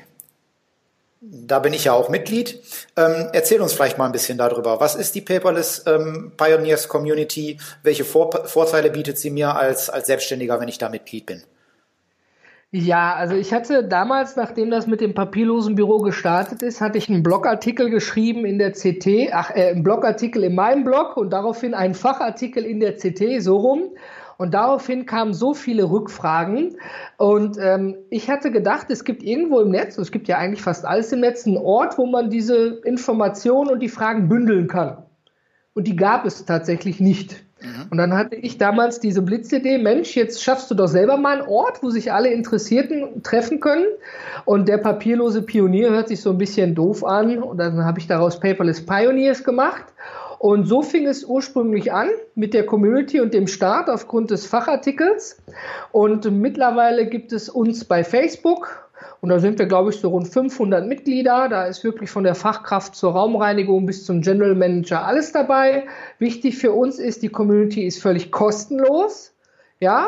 da 1.22 1.60
bin 1.60 1.72
ich 1.74 1.86
ja 1.86 1.94
auch 1.94 2.10
Mitglied. 2.10 2.60
Ähm, 2.98 3.30
erzähl 3.32 3.62
uns 3.62 3.74
vielleicht 3.74 4.00
mal 4.00 4.08
ein 4.08 4.12
bisschen 4.12 4.40
darüber. 4.40 4.80
Was 4.80 4.96
ist 4.96 5.13
die 5.13 5.22
Paperless 5.22 5.86
ähm, 5.86 6.32
Pioneers 6.36 6.88
Community? 6.88 7.60
Welche 7.84 8.04
Vor 8.04 8.32
Vorteile 8.46 8.90
bietet 8.90 9.20
sie 9.20 9.30
mir 9.30 9.56
als, 9.56 9.90
als 9.92 10.08
Selbstständiger, 10.08 10.60
wenn 10.60 10.68
ich 10.68 10.80
da 10.80 10.90
Mitglied 10.90 11.28
bin? 11.28 11.44
Ja, 12.74 13.13
also 13.16 13.36
ich 13.36 13.54
hatte 13.54 13.84
damals, 13.84 14.38
nachdem 14.38 14.72
das 14.72 14.88
mit 14.88 15.01
dem 15.01 15.13
papierlosen 15.13 15.75
Büro 15.75 16.00
gestartet 16.00 16.63
ist, 16.63 16.82
hatte 16.82 16.98
ich 16.98 17.10
einen 17.10 17.22
Blogartikel 17.22 17.90
geschrieben 17.90 18.46
in 18.46 18.58
der 18.58 18.72
CT, 18.72 19.34
ach, 19.34 19.51
äh, 19.51 19.72
einen 19.72 19.84
Blogartikel 19.84 20.44
in 20.44 20.56
meinem 20.56 20.86
Blog 20.86 21.18
und 21.18 21.32
daraufhin 21.32 21.74
einen 21.75 21.94
Fachartikel 21.94 22.66
in 22.66 22.80
der 22.80 22.96
CT, 22.96 23.42
so 23.42 23.58
rum. 23.58 23.92
Und 24.41 24.55
daraufhin 24.55 25.05
kamen 25.05 25.36
so 25.36 25.53
viele 25.53 25.91
Rückfragen. 25.91 26.75
Und 27.17 27.60
ähm, 27.60 27.98
ich 28.10 28.27
hatte 28.27 28.50
gedacht, 28.50 28.88
es 28.89 29.03
gibt 29.03 29.21
irgendwo 29.21 29.60
im 29.60 29.69
Netz, 29.69 30.00
es 30.00 30.12
gibt 30.12 30.27
ja 30.27 30.39
eigentlich 30.39 30.63
fast 30.63 30.83
alles 30.83 31.12
im 31.12 31.19
Netz, 31.19 31.45
einen 31.45 31.57
Ort, 31.57 32.00
wo 32.00 32.07
man 32.07 32.31
diese 32.31 32.81
Informationen 32.83 33.69
und 33.69 33.81
die 33.81 33.88
Fragen 33.88 34.29
bündeln 34.29 34.67
kann. 34.67 34.98
Und 35.75 35.86
die 35.86 35.95
gab 35.95 36.25
es 36.25 36.43
tatsächlich 36.45 37.00
nicht. 37.00 37.36
Mhm. 37.62 37.86
Und 37.91 37.98
dann 38.00 38.15
hatte 38.15 38.36
ich 38.36 38.57
damals 38.57 39.00
diese 39.00 39.21
Blitzidee, 39.21 39.77
Mensch, 39.77 40.15
jetzt 40.15 40.43
schaffst 40.43 40.71
du 40.71 40.74
doch 40.74 40.88
selber 40.88 41.17
mal 41.17 41.41
einen 41.41 41.48
Ort, 41.48 41.83
wo 41.83 41.91
sich 41.91 42.12
alle 42.12 42.33
Interessierten 42.33 43.21
treffen 43.21 43.60
können. 43.60 43.86
Und 44.45 44.67
der 44.67 44.79
papierlose 44.79 45.43
Pionier 45.43 45.91
hört 45.91 46.07
sich 46.07 46.19
so 46.19 46.31
ein 46.31 46.39
bisschen 46.39 46.74
doof 46.74 47.05
an. 47.05 47.43
Und 47.43 47.60
dann 47.60 47.86
habe 47.86 48.00
ich 48.00 48.07
daraus 48.07 48.39
Paperless 48.39 48.83
Pioneers 48.88 49.43
gemacht. 49.43 49.86
Und 50.41 50.65
so 50.65 50.81
fing 50.81 51.05
es 51.05 51.24
ursprünglich 51.24 51.93
an 51.93 52.10
mit 52.33 52.55
der 52.55 52.65
Community 52.65 53.21
und 53.21 53.31
dem 53.31 53.45
Start 53.45 53.91
aufgrund 53.91 54.31
des 54.31 54.48
Fachartikels. 54.48 55.39
Und 55.91 56.25
mittlerweile 56.31 57.05
gibt 57.05 57.31
es 57.31 57.48
uns 57.48 57.86
bei 57.86 58.03
Facebook. 58.03 58.89
Und 59.19 59.29
da 59.29 59.38
sind 59.38 59.60
wir, 59.60 59.67
glaube 59.67 59.91
ich, 59.91 59.98
so 59.98 60.10
rund 60.10 60.27
500 60.27 60.88
Mitglieder. 60.88 61.48
Da 61.48 61.65
ist 61.65 61.83
wirklich 61.83 62.10
von 62.10 62.24
der 62.24 62.33
Fachkraft 62.33 62.95
zur 62.95 63.12
Raumreinigung 63.12 63.86
bis 63.86 64.03
zum 64.03 64.21
General 64.21 64.55
Manager 64.55 65.05
alles 65.05 65.31
dabei. 65.31 65.86
Wichtig 66.17 66.57
für 66.57 66.71
uns 66.71 66.98
ist, 66.98 67.21
die 67.21 67.29
Community 67.29 67.86
ist 67.86 68.01
völlig 68.01 68.31
kostenlos. 68.31 69.36
Ja. 69.79 70.07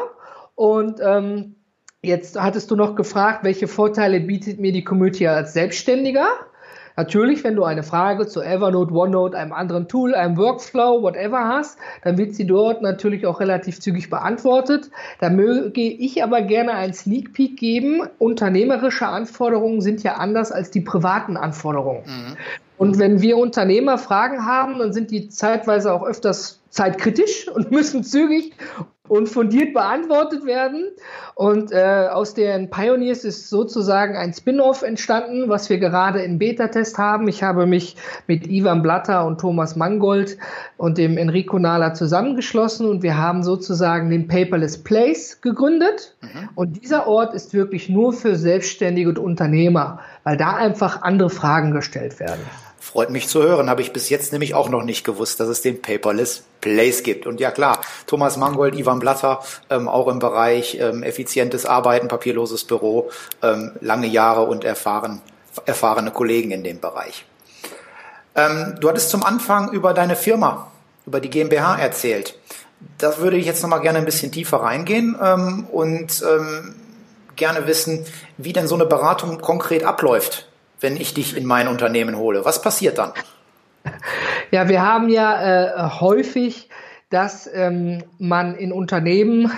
Und 0.55 0.99
ähm, 0.99 1.57
jetzt 2.01 2.41
hattest 2.41 2.71
du 2.71 2.75
noch 2.75 2.95
gefragt, 2.95 3.43
welche 3.43 3.67
Vorteile 3.67 4.19
bietet 4.19 4.59
mir 4.59 4.71
die 4.71 4.83
Community 4.83 5.27
als 5.27 5.53
Selbstständiger? 5.53 6.25
Natürlich, 6.95 7.43
wenn 7.43 7.55
du 7.55 7.63
eine 7.63 7.83
Frage 7.83 8.27
zu 8.27 8.41
Evernote, 8.41 8.93
OneNote, 8.93 9.38
einem 9.38 9.53
anderen 9.53 9.88
Tool, 9.88 10.13
einem 10.13 10.38
Workflow, 10.38 11.01
whatever 11.01 11.47
hast, 11.47 11.77
dann 12.03 12.17
wird 12.17 12.35
sie 12.35 12.45
dort 12.45 12.81
natürlich 12.81 13.25
auch 13.25 13.39
relativ 13.39 13.79
zügig 13.79 14.09
beantwortet. 14.09 14.91
Da 15.19 15.29
möge 15.29 15.81
ich 15.81 16.23
aber 16.23 16.41
gerne 16.41 16.73
einen 16.73 16.93
Sneak 16.93 17.33
Peek 17.33 17.57
geben. 17.57 18.01
Unternehmerische 18.19 19.07
Anforderungen 19.07 19.81
sind 19.81 20.03
ja 20.03 20.15
anders 20.15 20.51
als 20.51 20.71
die 20.71 20.81
privaten 20.81 21.38
Anforderungen. 21.38 22.03
Mhm. 22.05 22.38
Und 22.77 23.00
wenn 23.00 23.21
wir 23.21 23.38
Unternehmer 23.38 23.97
Fragen 23.97 24.45
haben, 24.45 24.79
dann 24.79 24.93
sind 24.93 25.12
die 25.12 25.29
zeitweise 25.29 25.93
auch 25.93 26.03
öfters 26.03 26.59
zeitkritisch 26.69 27.47
und 27.47 27.71
müssen 27.71 28.03
zügig 28.03 28.53
und 29.10 29.27
fundiert 29.27 29.74
beantwortet 29.74 30.45
werden. 30.45 30.91
Und 31.36 31.74
äh, 31.74 32.07
aus 32.10 32.33
den 32.33 32.69
Pioneers 32.69 33.25
ist 33.25 33.50
sozusagen 33.50 34.15
ein 34.15 34.33
Spin-off 34.33 34.81
entstanden, 34.81 35.50
was 35.50 35.69
wir 35.69 35.77
gerade 35.77 36.22
im 36.22 36.39
Beta-Test 36.39 36.98
haben. 36.98 37.27
Ich 37.27 37.43
habe 37.43 37.65
mich 37.65 37.98
mit 38.27 38.48
Ivan 38.48 38.81
Blatter 38.81 39.25
und 39.25 39.41
Thomas 39.41 39.75
Mangold 39.75 40.38
und 40.77 40.98
dem 40.98 41.17
Enrico 41.17 41.60
Nala 41.60 41.93
zusammengeschlossen 41.93 42.88
und 42.88 43.03
wir 43.03 43.17
haben 43.17 43.43
sozusagen 43.43 44.10
den 44.10 44.27
Paperless 44.27 44.81
Place 44.81 45.41
gegründet. 45.41 46.15
Mhm. 46.22 46.50
Und 46.55 46.81
dieser 46.81 47.05
Ort 47.05 47.33
ist 47.33 47.53
wirklich 47.53 47.89
nur 47.89 48.13
für 48.13 48.38
Selbstständige 48.38 49.10
und 49.10 49.19
Unternehmer, 49.19 50.00
weil 50.24 50.38
da 50.38 50.55
einfach 50.55 51.01
andere 51.01 51.29
Fragen 51.29 51.72
gestellt 51.72 52.22
werden. 52.22 52.41
Freut 52.83 53.11
mich 53.11 53.29
zu 53.29 53.41
hören. 53.41 53.69
Habe 53.69 53.81
ich 53.81 53.93
bis 53.93 54.09
jetzt 54.09 54.33
nämlich 54.33 54.55
auch 54.55 54.67
noch 54.67 54.83
nicht 54.83 55.05
gewusst, 55.05 55.39
dass 55.39 55.47
es 55.47 55.61
den 55.61 55.81
Paperless 55.81 56.43
Place 56.59 57.01
gibt. 57.01 57.25
Und 57.25 57.39
ja 57.39 57.49
klar, 57.49 57.79
Thomas 58.07 58.35
Mangold, 58.35 58.75
Ivan 58.75 58.99
Blatter, 58.99 59.39
ähm, 59.69 59.87
auch 59.87 60.09
im 60.09 60.19
Bereich 60.19 60.77
ähm, 60.81 61.01
effizientes 61.01 61.65
Arbeiten, 61.65 62.09
papierloses 62.09 62.65
Büro, 62.65 63.09
ähm, 63.41 63.71
lange 63.79 64.07
Jahre 64.07 64.41
und 64.43 64.65
erfahren, 64.65 65.21
erfahrene 65.65 66.11
Kollegen 66.11 66.51
in 66.51 66.65
dem 66.65 66.81
Bereich. 66.81 67.25
Ähm, 68.35 68.75
du 68.81 68.89
hattest 68.89 69.11
zum 69.11 69.23
Anfang 69.23 69.71
über 69.71 69.93
deine 69.93 70.17
Firma, 70.17 70.69
über 71.05 71.21
die 71.21 71.29
GmbH 71.29 71.77
erzählt. 71.79 72.37
Da 72.97 73.17
würde 73.19 73.37
ich 73.37 73.45
jetzt 73.45 73.63
nochmal 73.63 73.79
gerne 73.79 73.99
ein 73.99 74.05
bisschen 74.05 74.33
tiefer 74.33 74.57
reingehen 74.57 75.17
ähm, 75.23 75.67
und 75.71 76.21
ähm, 76.21 76.75
gerne 77.37 77.65
wissen, 77.65 78.05
wie 78.37 78.51
denn 78.51 78.67
so 78.67 78.75
eine 78.75 78.85
Beratung 78.85 79.39
konkret 79.39 79.85
abläuft 79.85 80.49
wenn 80.83 80.97
ich 80.97 81.13
dich 81.13 81.35
in 81.35 81.45
mein 81.45 81.67
Unternehmen 81.67 82.17
hole? 82.17 82.45
Was 82.45 82.61
passiert 82.61 82.97
dann? 82.99 83.13
Ja, 84.51 84.69
wir 84.69 84.81
haben 84.85 85.09
ja 85.09 85.87
äh, 85.87 85.89
häufig, 85.99 86.69
dass 87.09 87.49
ähm, 87.51 88.03
man 88.19 88.55
in 88.55 88.71
Unternehmen 88.71 89.51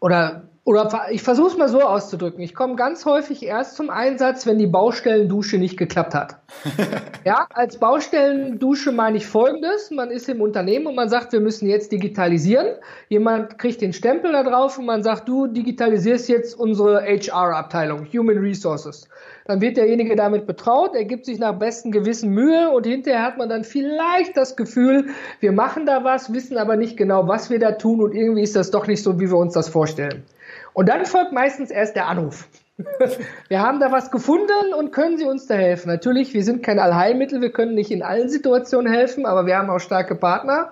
oder 0.00 0.42
oder 0.66 0.90
ich 1.10 1.22
versuche 1.22 1.46
es 1.46 1.56
mal 1.56 1.68
so 1.68 1.80
auszudrücken. 1.80 2.42
Ich 2.42 2.52
komme 2.52 2.74
ganz 2.74 3.06
häufig 3.06 3.44
erst 3.44 3.76
zum 3.76 3.88
Einsatz, 3.88 4.46
wenn 4.46 4.58
die 4.58 4.66
Baustellendusche 4.66 5.58
nicht 5.58 5.76
geklappt 5.76 6.12
hat. 6.12 6.38
ja, 7.24 7.46
als 7.54 7.78
Baustellendusche 7.78 8.90
meine 8.90 9.18
ich 9.18 9.26
Folgendes. 9.28 9.92
Man 9.92 10.10
ist 10.10 10.28
im 10.28 10.40
Unternehmen 10.40 10.88
und 10.88 10.96
man 10.96 11.08
sagt, 11.08 11.32
wir 11.32 11.38
müssen 11.38 11.68
jetzt 11.68 11.92
digitalisieren. 11.92 12.66
Jemand 13.08 13.60
kriegt 13.60 13.80
den 13.80 13.92
Stempel 13.92 14.32
da 14.32 14.42
drauf 14.42 14.76
und 14.76 14.86
man 14.86 15.04
sagt, 15.04 15.28
du 15.28 15.46
digitalisierst 15.46 16.28
jetzt 16.28 16.58
unsere 16.58 17.00
HR-Abteilung, 17.04 18.04
Human 18.12 18.38
Resources. 18.38 19.08
Dann 19.46 19.60
wird 19.60 19.76
derjenige 19.76 20.16
damit 20.16 20.46
betraut, 20.46 20.94
er 20.94 21.04
gibt 21.04 21.24
sich 21.24 21.38
nach 21.38 21.58
bestem 21.58 21.92
Gewissen 21.92 22.30
Mühe 22.30 22.70
und 22.70 22.86
hinterher 22.86 23.22
hat 23.22 23.38
man 23.38 23.48
dann 23.48 23.64
vielleicht 23.64 24.36
das 24.36 24.56
Gefühl, 24.56 25.06
wir 25.40 25.52
machen 25.52 25.86
da 25.86 26.02
was, 26.02 26.32
wissen 26.32 26.58
aber 26.58 26.76
nicht 26.76 26.96
genau, 26.96 27.28
was 27.28 27.48
wir 27.48 27.58
da 27.58 27.72
tun 27.72 28.02
und 28.02 28.14
irgendwie 28.14 28.42
ist 28.42 28.56
das 28.56 28.70
doch 28.70 28.86
nicht 28.86 29.02
so, 29.02 29.20
wie 29.20 29.30
wir 29.30 29.36
uns 29.36 29.54
das 29.54 29.68
vorstellen. 29.68 30.24
Und 30.72 30.88
dann 30.88 31.06
folgt 31.06 31.32
meistens 31.32 31.70
erst 31.70 31.96
der 31.96 32.08
Anruf. 32.08 32.48
Wir 33.48 33.62
haben 33.62 33.80
da 33.80 33.90
was 33.90 34.10
gefunden 34.10 34.74
und 34.78 34.92
können 34.92 35.16
Sie 35.16 35.24
uns 35.24 35.46
da 35.46 35.54
helfen? 35.54 35.88
Natürlich, 35.88 36.34
wir 36.34 36.44
sind 36.44 36.62
kein 36.62 36.78
Allheilmittel, 36.78 37.40
wir 37.40 37.50
können 37.50 37.74
nicht 37.74 37.90
in 37.90 38.02
allen 38.02 38.28
Situationen 38.28 38.92
helfen, 38.92 39.24
aber 39.24 39.46
wir 39.46 39.56
haben 39.56 39.70
auch 39.70 39.78
starke 39.78 40.14
Partner. 40.14 40.70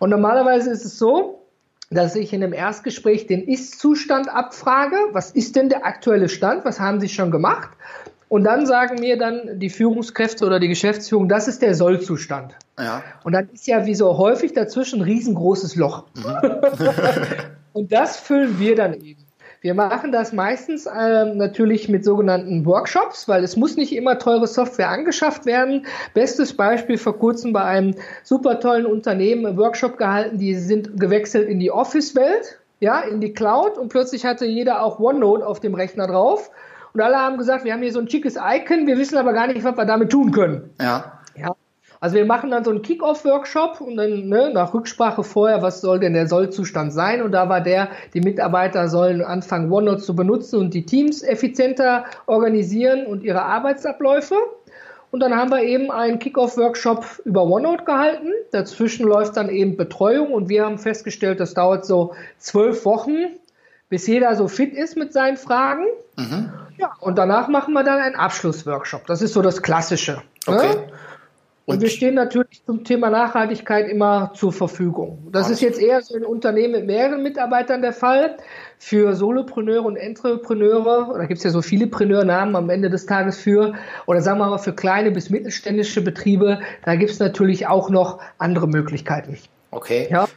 Und 0.00 0.10
normalerweise 0.10 0.70
ist 0.70 0.84
es 0.84 0.98
so, 0.98 1.45
dass 1.90 2.16
ich 2.16 2.32
in 2.32 2.42
einem 2.42 2.52
Erstgespräch 2.52 3.26
den 3.26 3.46
Ist-Zustand 3.46 4.28
abfrage. 4.28 4.96
Was 5.12 5.30
ist 5.30 5.56
denn 5.56 5.68
der 5.68 5.86
aktuelle 5.86 6.28
Stand? 6.28 6.64
Was 6.64 6.80
haben 6.80 7.00
Sie 7.00 7.08
schon 7.08 7.30
gemacht? 7.30 7.70
Und 8.28 8.44
dann 8.44 8.66
sagen 8.66 8.98
mir 8.98 9.16
dann 9.16 9.60
die 9.60 9.70
Führungskräfte 9.70 10.44
oder 10.44 10.58
die 10.58 10.68
Geschäftsführung, 10.68 11.28
das 11.28 11.46
ist 11.46 11.62
der 11.62 11.74
Sollzustand. 11.74 12.56
Ja. 12.78 13.02
Und 13.22 13.32
dann 13.32 13.48
ist 13.50 13.66
ja 13.68 13.86
wie 13.86 13.94
so 13.94 14.18
häufig 14.18 14.52
dazwischen 14.52 15.00
ein 15.00 15.04
riesengroßes 15.04 15.76
Loch. 15.76 16.06
Mhm. 16.16 16.60
und 17.72 17.92
das 17.92 18.16
füllen 18.16 18.58
wir 18.58 18.74
dann 18.74 18.94
eben. 18.94 19.25
Wir 19.66 19.74
machen 19.74 20.12
das 20.12 20.32
meistens 20.32 20.86
äh, 20.86 21.24
natürlich 21.34 21.88
mit 21.88 22.04
sogenannten 22.04 22.64
Workshops, 22.64 23.26
weil 23.26 23.42
es 23.42 23.56
muss 23.56 23.76
nicht 23.76 23.96
immer 23.96 24.16
teure 24.20 24.46
Software 24.46 24.90
angeschafft 24.90 25.44
werden. 25.44 25.86
Bestes 26.14 26.56
Beispiel 26.56 26.96
vor 26.98 27.18
kurzem 27.18 27.52
bei 27.52 27.64
einem 27.64 27.96
super 28.22 28.60
tollen 28.60 28.86
Unternehmen 28.86 29.44
einen 29.44 29.56
Workshop 29.56 29.98
gehalten, 29.98 30.38
die 30.38 30.54
sind 30.54 31.00
gewechselt 31.00 31.48
in 31.48 31.58
die 31.58 31.72
Office-Welt, 31.72 32.60
ja, 32.78 33.00
in 33.00 33.20
die 33.20 33.32
Cloud 33.32 33.76
und 33.76 33.88
plötzlich 33.88 34.24
hatte 34.24 34.46
jeder 34.46 34.84
auch 34.84 35.00
OneNote 35.00 35.44
auf 35.44 35.58
dem 35.58 35.74
Rechner 35.74 36.06
drauf. 36.06 36.52
Und 36.94 37.00
alle 37.00 37.16
haben 37.16 37.36
gesagt, 37.36 37.64
wir 37.64 37.72
haben 37.72 37.82
hier 37.82 37.92
so 37.92 37.98
ein 37.98 38.08
schickes 38.08 38.36
Icon, 38.36 38.86
wir 38.86 38.98
wissen 38.98 39.18
aber 39.18 39.32
gar 39.32 39.48
nicht, 39.48 39.64
was 39.64 39.76
wir 39.76 39.84
damit 39.84 40.10
tun 40.10 40.30
können. 40.30 40.70
Ja. 40.80 41.18
Also 42.00 42.16
wir 42.16 42.26
machen 42.26 42.50
dann 42.50 42.64
so 42.64 42.70
einen 42.70 42.82
Kick-Off-Workshop 42.82 43.80
und 43.80 43.96
dann 43.96 44.28
ne, 44.28 44.50
nach 44.52 44.74
Rücksprache 44.74 45.24
vorher, 45.24 45.62
was 45.62 45.80
soll 45.80 45.98
denn 45.98 46.12
der 46.12 46.28
Sollzustand 46.28 46.92
sein? 46.92 47.22
Und 47.22 47.32
da 47.32 47.48
war 47.48 47.60
der, 47.60 47.88
die 48.14 48.20
Mitarbeiter 48.20 48.88
sollen 48.88 49.22
anfangen, 49.22 49.72
OneNote 49.72 50.02
zu 50.02 50.14
benutzen 50.14 50.60
und 50.60 50.74
die 50.74 50.84
Teams 50.84 51.22
effizienter 51.22 52.04
organisieren 52.26 53.06
und 53.06 53.22
ihre 53.22 53.42
Arbeitsabläufe. 53.42 54.36
Und 55.10 55.20
dann 55.20 55.34
haben 55.34 55.50
wir 55.50 55.62
eben 55.62 55.90
einen 55.90 56.18
Kickoff-Workshop 56.18 57.22
über 57.24 57.44
OneNote 57.44 57.84
gehalten. 57.84 58.32
Dazwischen 58.50 59.06
läuft 59.06 59.36
dann 59.36 59.48
eben 59.48 59.76
Betreuung 59.76 60.32
und 60.32 60.48
wir 60.48 60.64
haben 60.64 60.78
festgestellt, 60.78 61.40
das 61.40 61.54
dauert 61.54 61.86
so 61.86 62.14
zwölf 62.38 62.84
Wochen, 62.84 63.16
bis 63.88 64.06
jeder 64.06 64.34
so 64.36 64.48
fit 64.48 64.74
ist 64.74 64.96
mit 64.96 65.12
seinen 65.12 65.36
Fragen. 65.36 65.86
Mhm. 66.16 66.52
Ja, 66.76 66.92
und 67.00 67.16
danach 67.16 67.48
machen 67.48 67.72
wir 67.72 67.84
dann 67.84 67.98
einen 67.98 68.16
Abschlussworkshop. 68.16 69.06
Das 69.06 69.22
ist 69.22 69.32
so 69.32 69.42
das 69.42 69.62
Klassische. 69.62 70.22
Ne? 70.46 70.54
Okay. 70.54 70.68
Ne? 70.74 70.92
Und, 71.66 71.74
und, 71.74 71.82
wir 71.82 71.90
stehen 71.90 72.14
natürlich 72.14 72.64
zum 72.64 72.84
Thema 72.84 73.10
Nachhaltigkeit 73.10 73.88
immer 73.88 74.32
zur 74.36 74.52
Verfügung. 74.52 75.28
Das 75.32 75.50
ist 75.50 75.60
jetzt 75.60 75.80
eher 75.80 76.00
so 76.00 76.14
ein 76.14 76.24
Unternehmen 76.24 76.74
mit 76.74 76.86
mehreren 76.86 77.24
Mitarbeitern 77.24 77.82
der 77.82 77.92
Fall. 77.92 78.36
Für 78.78 79.16
Solopreneure 79.16 79.82
und 79.82 79.96
Entrepreneure, 79.96 81.14
da 81.18 81.24
gibt 81.24 81.38
es 81.38 81.44
ja 81.44 81.50
so 81.50 81.62
viele 81.62 81.88
Preneurnamen 81.88 82.54
am 82.54 82.70
Ende 82.70 82.88
des 82.88 83.06
Tages 83.06 83.36
für, 83.38 83.74
oder 84.06 84.20
sagen 84.20 84.38
wir 84.38 84.46
mal 84.46 84.58
für 84.58 84.74
kleine 84.74 85.10
bis 85.10 85.28
mittelständische 85.28 86.02
Betriebe, 86.02 86.60
da 86.84 86.94
gibt 86.94 87.10
es 87.10 87.18
natürlich 87.18 87.66
auch 87.66 87.90
noch 87.90 88.20
andere 88.38 88.68
Möglichkeiten. 88.68 89.36
Okay. 89.72 90.06
Ja. 90.08 90.28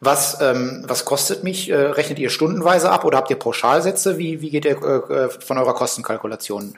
Was, 0.00 0.38
ähm, 0.42 0.84
was 0.86 1.06
kostet 1.06 1.44
mich? 1.44 1.70
Äh, 1.70 1.76
rechnet 1.76 2.18
ihr 2.18 2.28
stundenweise 2.28 2.90
ab 2.90 3.06
oder 3.06 3.16
habt 3.16 3.30
ihr 3.30 3.38
Pauschalsätze? 3.38 4.18
Wie, 4.18 4.42
wie 4.42 4.50
geht 4.50 4.66
ihr 4.66 4.76
äh, 4.82 5.14
äh 5.14 5.28
von 5.30 5.56
eurer 5.56 5.72
Kostenkalkulation? 5.72 6.74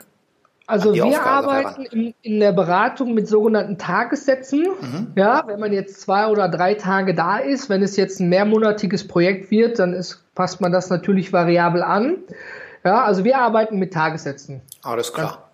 Also 0.67 0.93
wir 0.93 1.05
Aufgabe 1.05 1.47
arbeiten 1.49 1.85
in, 1.85 2.13
in, 2.21 2.39
der 2.41 2.51
Beratung 2.51 3.13
mit 3.13 3.27
sogenannten 3.29 3.77
Tagessätzen. 3.77 4.67
Mhm. 4.81 5.13
Ja, 5.15 5.43
wenn 5.47 5.61
man 5.61 5.71
jetzt 5.71 6.01
zwei 6.01 6.27
oder 6.27 6.49
drei 6.49 6.73
Tage 6.73 7.15
da 7.15 7.37
ist, 7.37 7.69
wenn 7.69 7.81
es 7.81 7.95
jetzt 7.95 8.19
ein 8.19 8.27
mehrmonatiges 8.27 9.07
Projekt 9.07 9.49
wird, 9.49 9.79
dann 9.79 9.93
ist, 9.93 10.25
passt 10.35 10.59
man 10.59 10.73
das 10.73 10.89
natürlich 10.89 11.31
variabel 11.31 11.81
an. 11.81 12.17
Ja, 12.83 13.05
also 13.05 13.23
wir 13.23 13.37
arbeiten 13.37 13.79
mit 13.79 13.93
Tagessätzen. 13.93 14.61
Alles 14.83 15.13
klar. 15.13 15.49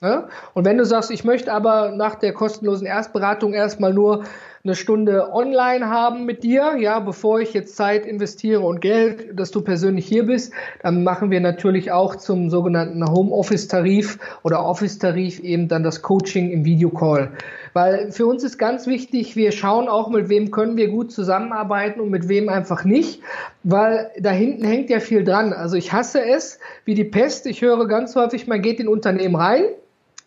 Ja? 0.00 0.28
Und 0.52 0.64
wenn 0.64 0.78
du 0.78 0.84
sagst, 0.84 1.12
ich 1.12 1.24
möchte 1.24 1.52
aber 1.52 1.92
nach 1.92 2.16
der 2.16 2.32
kostenlosen 2.32 2.86
Erstberatung 2.86 3.54
erstmal 3.54 3.92
nur 3.92 4.24
eine 4.66 4.74
Stunde 4.74 5.32
online 5.32 5.88
haben 5.88 6.24
mit 6.26 6.42
dir, 6.42 6.76
ja, 6.78 6.98
bevor 6.98 7.40
ich 7.40 7.54
jetzt 7.54 7.76
Zeit 7.76 8.04
investiere 8.04 8.60
und 8.60 8.80
Geld, 8.80 9.38
dass 9.38 9.52
du 9.52 9.60
persönlich 9.60 10.06
hier 10.06 10.26
bist, 10.26 10.52
dann 10.82 11.04
machen 11.04 11.30
wir 11.30 11.40
natürlich 11.40 11.92
auch 11.92 12.16
zum 12.16 12.50
sogenannten 12.50 13.08
Homeoffice-Tarif 13.08 14.18
oder 14.42 14.64
Office-Tarif 14.64 15.38
eben 15.38 15.68
dann 15.68 15.84
das 15.84 16.02
Coaching 16.02 16.50
im 16.50 16.64
Videocall. 16.64 17.30
Weil 17.74 18.10
für 18.10 18.26
uns 18.26 18.42
ist 18.42 18.58
ganz 18.58 18.88
wichtig, 18.88 19.36
wir 19.36 19.52
schauen 19.52 19.88
auch, 19.88 20.10
mit 20.10 20.28
wem 20.28 20.50
können 20.50 20.76
wir 20.76 20.88
gut 20.88 21.12
zusammenarbeiten 21.12 22.00
und 22.00 22.10
mit 22.10 22.28
wem 22.28 22.48
einfach 22.48 22.84
nicht, 22.84 23.22
weil 23.62 24.10
da 24.18 24.30
hinten 24.30 24.64
hängt 24.64 24.90
ja 24.90 24.98
viel 24.98 25.22
dran. 25.22 25.52
Also 25.52 25.76
ich 25.76 25.92
hasse 25.92 26.24
es 26.24 26.58
wie 26.84 26.94
die 26.94 27.04
Pest. 27.04 27.46
Ich 27.46 27.62
höre 27.62 27.86
ganz 27.86 28.16
häufig, 28.16 28.48
man 28.48 28.62
geht 28.62 28.80
in 28.80 28.88
Unternehmen 28.88 29.36
rein, 29.36 29.62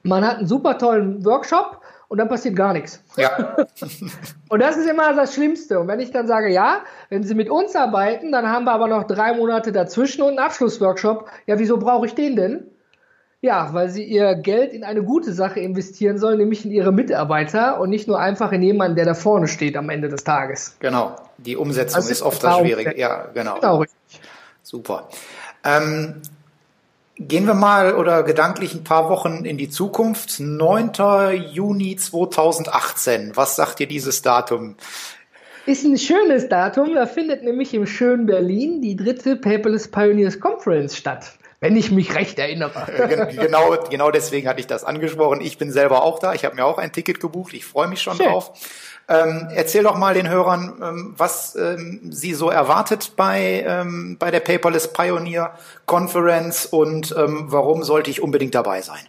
man 0.04 0.26
hat 0.26 0.38
einen 0.38 0.48
super 0.48 0.78
tollen 0.78 1.26
Workshop 1.26 1.79
und 2.10 2.18
dann 2.18 2.28
passiert 2.28 2.56
gar 2.56 2.74
nichts. 2.74 3.02
Ja. 3.16 3.56
und 4.50 4.60
das 4.60 4.76
ist 4.78 4.90
immer 4.90 5.14
das 5.14 5.34
Schlimmste. 5.34 5.80
Und 5.80 5.88
wenn 5.88 6.00
ich 6.00 6.12
dann 6.12 6.28
sage, 6.28 6.52
ja, 6.52 6.82
wenn 7.10 7.24
Sie 7.24 7.36
mit 7.36 7.50
uns 7.50 7.76
arbeiten, 7.76 8.32
dann 8.32 8.50
haben 8.50 8.66
wir 8.66 8.74
aber 8.74 8.88
noch 8.88 9.06
drei 9.06 9.34
Monate 9.34 9.72
dazwischen 9.72 10.24
und 10.24 10.30
einen 10.30 10.40
Abschlussworkshop. 10.40 11.30
Ja, 11.46 11.60
wieso 11.60 11.78
brauche 11.78 12.08
ich 12.08 12.16
den 12.16 12.36
denn? 12.36 12.66
Ja, 13.42 13.70
weil 13.74 13.90
Sie 13.90 14.04
Ihr 14.04 14.36
Geld 14.36 14.74
in 14.74 14.84
eine 14.84 15.04
gute 15.04 15.32
Sache 15.32 15.60
investieren 15.60 16.18
sollen, 16.18 16.40
nämlich 16.40 16.66
in 16.66 16.72
Ihre 16.72 16.92
Mitarbeiter 16.92 17.80
und 17.80 17.90
nicht 17.90 18.08
nur 18.08 18.20
einfach 18.20 18.52
in 18.52 18.64
jemanden, 18.64 18.98
der 18.98 19.06
da 19.06 19.14
vorne 19.14 19.48
steht 19.48 19.78
am 19.78 19.90
Ende 19.90 20.10
des 20.10 20.24
Tages. 20.24 20.76
Genau. 20.80 21.16
Die 21.38 21.56
Umsetzung 21.56 21.98
also 21.98 22.12
ist 22.12 22.22
oft 22.24 22.44
das 22.44 22.58
Schwierige. 22.58 23.00
Ja, 23.00 23.28
genau. 23.34 23.56
Genau, 23.56 23.78
richtig. 23.78 24.20
Super. 24.64 25.08
Ähm, 25.64 26.22
Gehen 27.22 27.46
wir 27.48 27.54
mal 27.54 27.96
oder 27.96 28.24
gedanklich 28.24 28.74
ein 28.74 28.86
paar 28.86 29.10
Wochen 29.10 29.44
in 29.44 29.58
die 29.58 29.68
Zukunft. 29.68 30.40
9. 30.40 30.92
Juni 31.52 31.98
2018. 31.98 33.36
Was 33.36 33.58
sagt 33.58 33.80
dir 33.80 33.88
dieses 33.88 34.22
Datum? 34.22 34.78
Ist 35.66 35.84
ein 35.84 35.98
schönes 35.98 36.48
Datum. 36.48 36.96
Da 36.96 37.06
findet 37.06 37.44
nämlich 37.44 37.74
im 37.74 37.86
schönen 37.86 38.26
Berlin 38.26 38.82
die 38.82 38.96
dritte 38.96 39.36
Paperless 39.36 39.90
Pioneers 39.90 40.40
Conference 40.40 40.96
statt. 40.96 41.34
Wenn 41.62 41.76
ich 41.76 41.92
mich 41.92 42.16
recht 42.16 42.40
erinnere. 42.40 43.28
genau, 43.36 43.76
genau 43.90 44.12
deswegen 44.12 44.48
hatte 44.48 44.62
ich 44.62 44.68
das 44.68 44.86
angesprochen. 44.86 45.42
Ich 45.42 45.58
bin 45.58 45.72
selber 45.72 46.04
auch 46.04 46.20
da. 46.20 46.34
Ich 46.34 46.46
habe 46.46 46.56
mir 46.56 46.66
auch 46.66 46.78
ein 46.78 46.94
Ticket 46.94 47.20
gebucht. 47.20 47.54
Ich 47.54 47.66
freue 47.66 47.88
mich 47.88 48.02
schon 48.02 48.16
Schön. 48.16 48.28
drauf. 48.28 48.54
Ähm, 49.10 49.50
erzähl 49.54 49.84
doch 49.84 49.98
mal 49.98 50.14
den 50.14 50.30
Hörern, 50.30 50.80
ähm, 50.82 51.14
was 51.18 51.56
ähm, 51.56 52.12
sie 52.12 52.34
so 52.34 52.50
erwartet 52.50 53.14
bei, 53.18 53.66
ähm, 53.68 54.18
bei 54.20 54.30
der 54.30 54.40
Paperless 54.40 54.94
Pioneer 54.94 55.56
Conference 55.88 56.68
und 56.68 57.16
ähm, 57.18 57.46
warum 57.48 57.84
sollte 57.84 58.12
ich 58.12 58.22
unbedingt 58.22 58.54
dabei 58.54 58.82
sein? 58.82 59.02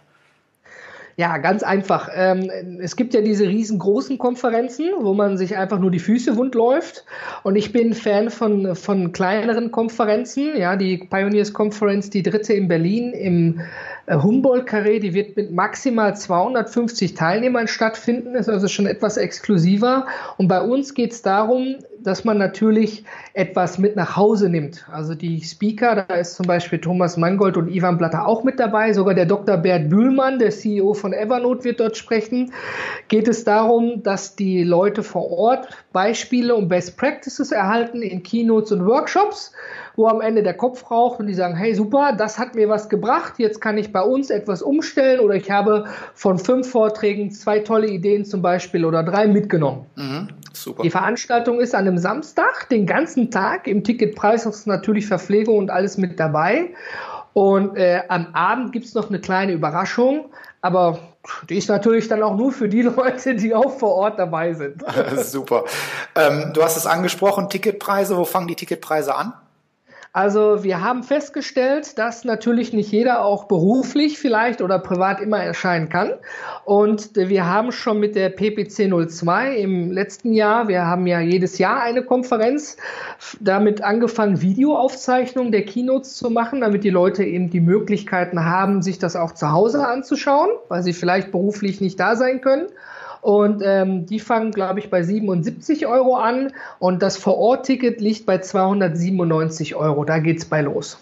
Ja, 1.17 1.37
ganz 1.37 1.63
einfach. 1.63 2.09
Ähm, 2.13 2.49
es 2.81 2.95
gibt 2.95 3.13
ja 3.13 3.21
diese 3.21 3.47
riesengroßen 3.47 4.17
Konferenzen, 4.17 4.89
wo 5.01 5.13
man 5.13 5.37
sich 5.37 5.57
einfach 5.57 5.79
nur 5.79 5.91
die 5.91 5.99
Füße 5.99 6.37
wund 6.37 6.55
läuft. 6.55 7.05
Und 7.43 7.55
ich 7.55 7.71
bin 7.71 7.93
Fan 7.93 8.29
von, 8.29 8.75
von 8.75 9.11
kleineren 9.11 9.71
Konferenzen. 9.71 10.57
Ja, 10.57 10.75
die 10.75 10.97
Pioneers 10.97 11.53
Conference, 11.53 12.09
die 12.09 12.23
dritte 12.23 12.53
in 12.53 12.67
Berlin 12.67 13.11
im 13.11 13.61
äh, 14.05 14.15
Humboldt-Carré, 14.15 14.99
die 14.99 15.13
wird 15.13 15.35
mit 15.35 15.51
maximal 15.51 16.15
250 16.15 17.13
Teilnehmern 17.13 17.67
stattfinden, 17.67 18.35
ist 18.35 18.49
also 18.49 18.67
schon 18.67 18.87
etwas 18.87 19.17
exklusiver. 19.17 20.07
Und 20.37 20.47
bei 20.47 20.61
uns 20.61 20.93
geht 20.93 21.11
es 21.11 21.21
darum, 21.21 21.77
dass 22.03 22.23
man 22.23 22.37
natürlich 22.37 23.03
etwas 23.33 23.77
mit 23.77 23.95
nach 23.95 24.15
Hause 24.15 24.49
nimmt. 24.49 24.85
Also 24.91 25.13
die 25.13 25.41
Speaker, 25.41 26.05
da 26.07 26.15
ist 26.15 26.35
zum 26.35 26.47
Beispiel 26.47 26.79
Thomas 26.79 27.17
Mangold 27.17 27.57
und 27.57 27.69
Ivan 27.69 27.97
Blatter 27.97 28.27
auch 28.27 28.43
mit 28.43 28.59
dabei, 28.59 28.93
sogar 28.93 29.13
der 29.13 29.25
Dr. 29.25 29.57
Bert 29.57 29.89
Bühlmann, 29.89 30.39
der 30.39 30.49
CEO 30.49 30.93
von 30.93 31.13
Evernote, 31.13 31.63
wird 31.63 31.79
dort 31.79 31.97
sprechen. 31.97 32.51
Geht 33.07 33.27
es 33.27 33.43
darum, 33.43 34.03
dass 34.03 34.35
die 34.35 34.63
Leute 34.63 35.03
vor 35.03 35.29
Ort 35.31 35.67
Beispiele 35.93 36.55
und 36.55 36.69
Best 36.69 36.97
Practices 36.97 37.51
erhalten 37.51 38.01
in 38.01 38.23
Keynotes 38.23 38.71
und 38.71 38.85
Workshops 38.85 39.51
wo 39.95 40.07
am 40.07 40.21
Ende 40.21 40.43
der 40.43 40.53
Kopf 40.53 40.89
raucht 40.89 41.19
und 41.19 41.27
die 41.27 41.33
sagen, 41.33 41.55
hey 41.55 41.73
super, 41.75 42.13
das 42.17 42.39
hat 42.39 42.55
mir 42.55 42.69
was 42.69 42.89
gebracht, 42.89 43.33
jetzt 43.37 43.61
kann 43.61 43.77
ich 43.77 43.91
bei 43.91 44.01
uns 44.01 44.29
etwas 44.29 44.61
umstellen 44.61 45.19
oder 45.19 45.35
ich 45.35 45.51
habe 45.51 45.85
von 46.13 46.37
fünf 46.37 46.69
Vorträgen 46.69 47.31
zwei 47.31 47.59
tolle 47.59 47.87
Ideen 47.87 48.25
zum 48.25 48.41
Beispiel 48.41 48.85
oder 48.85 49.03
drei 49.03 49.27
mitgenommen. 49.27 49.85
Mhm, 49.95 50.29
super. 50.53 50.83
Die 50.83 50.89
Veranstaltung 50.89 51.59
ist 51.59 51.75
an 51.75 51.87
einem 51.87 51.97
Samstag, 51.97 52.69
den 52.69 52.85
ganzen 52.85 53.31
Tag. 53.31 53.67
Im 53.67 53.83
Ticketpreis 53.83 54.45
ist 54.45 54.67
natürlich 54.67 55.07
Verpflegung 55.07 55.57
und 55.57 55.69
alles 55.69 55.97
mit 55.97 56.19
dabei. 56.19 56.69
Und 57.33 57.77
äh, 57.77 58.01
am 58.07 58.27
Abend 58.33 58.71
gibt 58.71 58.85
es 58.85 58.93
noch 58.93 59.09
eine 59.09 59.19
kleine 59.19 59.53
Überraschung, 59.53 60.25
aber 60.61 60.99
die 61.49 61.57
ist 61.57 61.69
natürlich 61.69 62.07
dann 62.07 62.23
auch 62.23 62.35
nur 62.35 62.51
für 62.51 62.67
die 62.67 62.81
Leute, 62.81 63.35
die 63.35 63.53
auch 63.55 63.77
vor 63.77 63.95
Ort 63.95 64.19
dabei 64.19 64.53
sind. 64.53 64.83
Super. 65.17 65.65
Ähm, 66.15 66.51
du 66.53 66.63
hast 66.63 66.77
es 66.77 66.85
angesprochen, 66.85 67.49
Ticketpreise. 67.49 68.17
Wo 68.17 68.25
fangen 68.25 68.47
die 68.47 68.55
Ticketpreise 68.55 69.15
an? 69.15 69.33
Also 70.13 70.65
wir 70.65 70.81
haben 70.81 71.03
festgestellt, 71.03 71.97
dass 71.97 72.25
natürlich 72.25 72.73
nicht 72.73 72.91
jeder 72.91 73.23
auch 73.23 73.45
beruflich 73.45 74.19
vielleicht 74.19 74.61
oder 74.61 74.77
privat 74.77 75.21
immer 75.21 75.41
erscheinen 75.41 75.87
kann. 75.87 76.15
Und 76.65 77.15
wir 77.15 77.45
haben 77.45 77.71
schon 77.71 78.01
mit 78.01 78.15
der 78.15 78.29
PPC 78.29 78.89
02 79.09 79.55
im 79.55 79.89
letzten 79.89 80.33
Jahr, 80.33 80.67
wir 80.67 80.85
haben 80.85 81.07
ja 81.07 81.21
jedes 81.21 81.59
Jahr 81.59 81.81
eine 81.81 82.03
Konferenz, 82.03 82.75
damit 83.39 83.81
angefangen, 83.81 84.41
Videoaufzeichnungen 84.41 85.53
der 85.53 85.63
Keynotes 85.63 86.17
zu 86.17 86.29
machen, 86.29 86.59
damit 86.59 86.83
die 86.83 86.89
Leute 86.89 87.23
eben 87.23 87.49
die 87.49 87.61
Möglichkeiten 87.61 88.43
haben, 88.43 88.81
sich 88.81 88.99
das 88.99 89.15
auch 89.15 89.31
zu 89.31 89.53
Hause 89.53 89.87
anzuschauen, 89.87 90.49
weil 90.67 90.83
sie 90.83 90.93
vielleicht 90.93 91.31
beruflich 91.31 91.79
nicht 91.79 91.97
da 91.97 92.17
sein 92.17 92.41
können. 92.41 92.67
Und 93.21 93.61
ähm, 93.63 94.05
die 94.05 94.19
fangen, 94.19 94.51
glaube 94.51 94.79
ich, 94.79 94.89
bei 94.89 95.03
77 95.03 95.85
Euro 95.85 96.15
an 96.15 96.51
und 96.79 97.03
das 97.03 97.17
Vor-Ort-Ticket 97.17 98.01
liegt 98.01 98.25
bei 98.25 98.39
297 98.39 99.75
Euro. 99.75 100.03
Da 100.05 100.19
geht's 100.19 100.45
bei 100.45 100.61
los. 100.61 100.97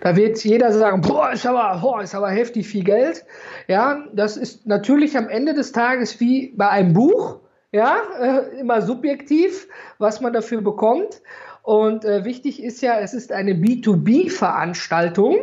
Da 0.00 0.16
wird 0.16 0.42
jeder 0.42 0.72
sagen, 0.72 1.00
boah, 1.02 1.30
ist 1.32 1.46
aber, 1.46 1.80
boah, 1.80 2.02
ist 2.02 2.14
aber 2.14 2.30
heftig 2.30 2.66
viel 2.66 2.84
Geld. 2.84 3.24
Ja, 3.68 4.04
das 4.12 4.36
ist 4.36 4.66
natürlich 4.66 5.16
am 5.16 5.28
Ende 5.28 5.54
des 5.54 5.72
Tages 5.72 6.18
wie 6.20 6.52
bei 6.56 6.68
einem 6.68 6.92
Buch. 6.92 7.38
Ja, 7.72 7.98
äh, 8.20 8.58
immer 8.58 8.82
subjektiv, 8.82 9.68
was 9.98 10.20
man 10.20 10.32
dafür 10.32 10.60
bekommt. 10.60 11.22
Und 11.62 12.04
äh, 12.04 12.24
wichtig 12.24 12.62
ist 12.62 12.80
ja, 12.82 12.98
es 12.98 13.14
ist 13.14 13.30
eine 13.30 13.52
B2B-Veranstaltung. 13.52 15.36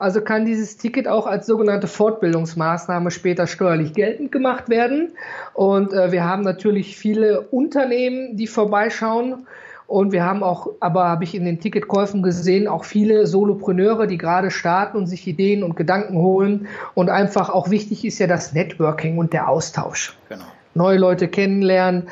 Also 0.00 0.22
kann 0.22 0.46
dieses 0.46 0.78
Ticket 0.78 1.06
auch 1.06 1.26
als 1.26 1.44
sogenannte 1.44 1.86
Fortbildungsmaßnahme 1.86 3.10
später 3.10 3.46
steuerlich 3.46 3.92
geltend 3.92 4.32
gemacht 4.32 4.70
werden. 4.70 5.10
Und 5.52 5.92
äh, 5.92 6.10
wir 6.10 6.24
haben 6.24 6.42
natürlich 6.42 6.96
viele 6.96 7.42
Unternehmen, 7.42 8.34
die 8.34 8.46
vorbeischauen. 8.46 9.46
Und 9.86 10.12
wir 10.12 10.24
haben 10.24 10.42
auch, 10.42 10.68
aber 10.80 11.06
habe 11.06 11.24
ich 11.24 11.34
in 11.34 11.44
den 11.44 11.60
Ticketkäufen 11.60 12.22
gesehen, 12.22 12.66
auch 12.66 12.84
viele 12.84 13.26
Solopreneure, 13.26 14.06
die 14.06 14.16
gerade 14.16 14.50
starten 14.50 14.96
und 14.96 15.06
sich 15.06 15.26
Ideen 15.26 15.62
und 15.62 15.76
Gedanken 15.76 16.16
holen. 16.16 16.66
Und 16.94 17.10
einfach 17.10 17.50
auch 17.50 17.68
wichtig 17.68 18.06
ist 18.06 18.18
ja 18.20 18.26
das 18.26 18.54
Networking 18.54 19.18
und 19.18 19.34
der 19.34 19.50
Austausch. 19.50 20.16
Genau. 20.30 20.46
Neue 20.72 20.96
Leute 20.96 21.28
kennenlernen, 21.28 22.08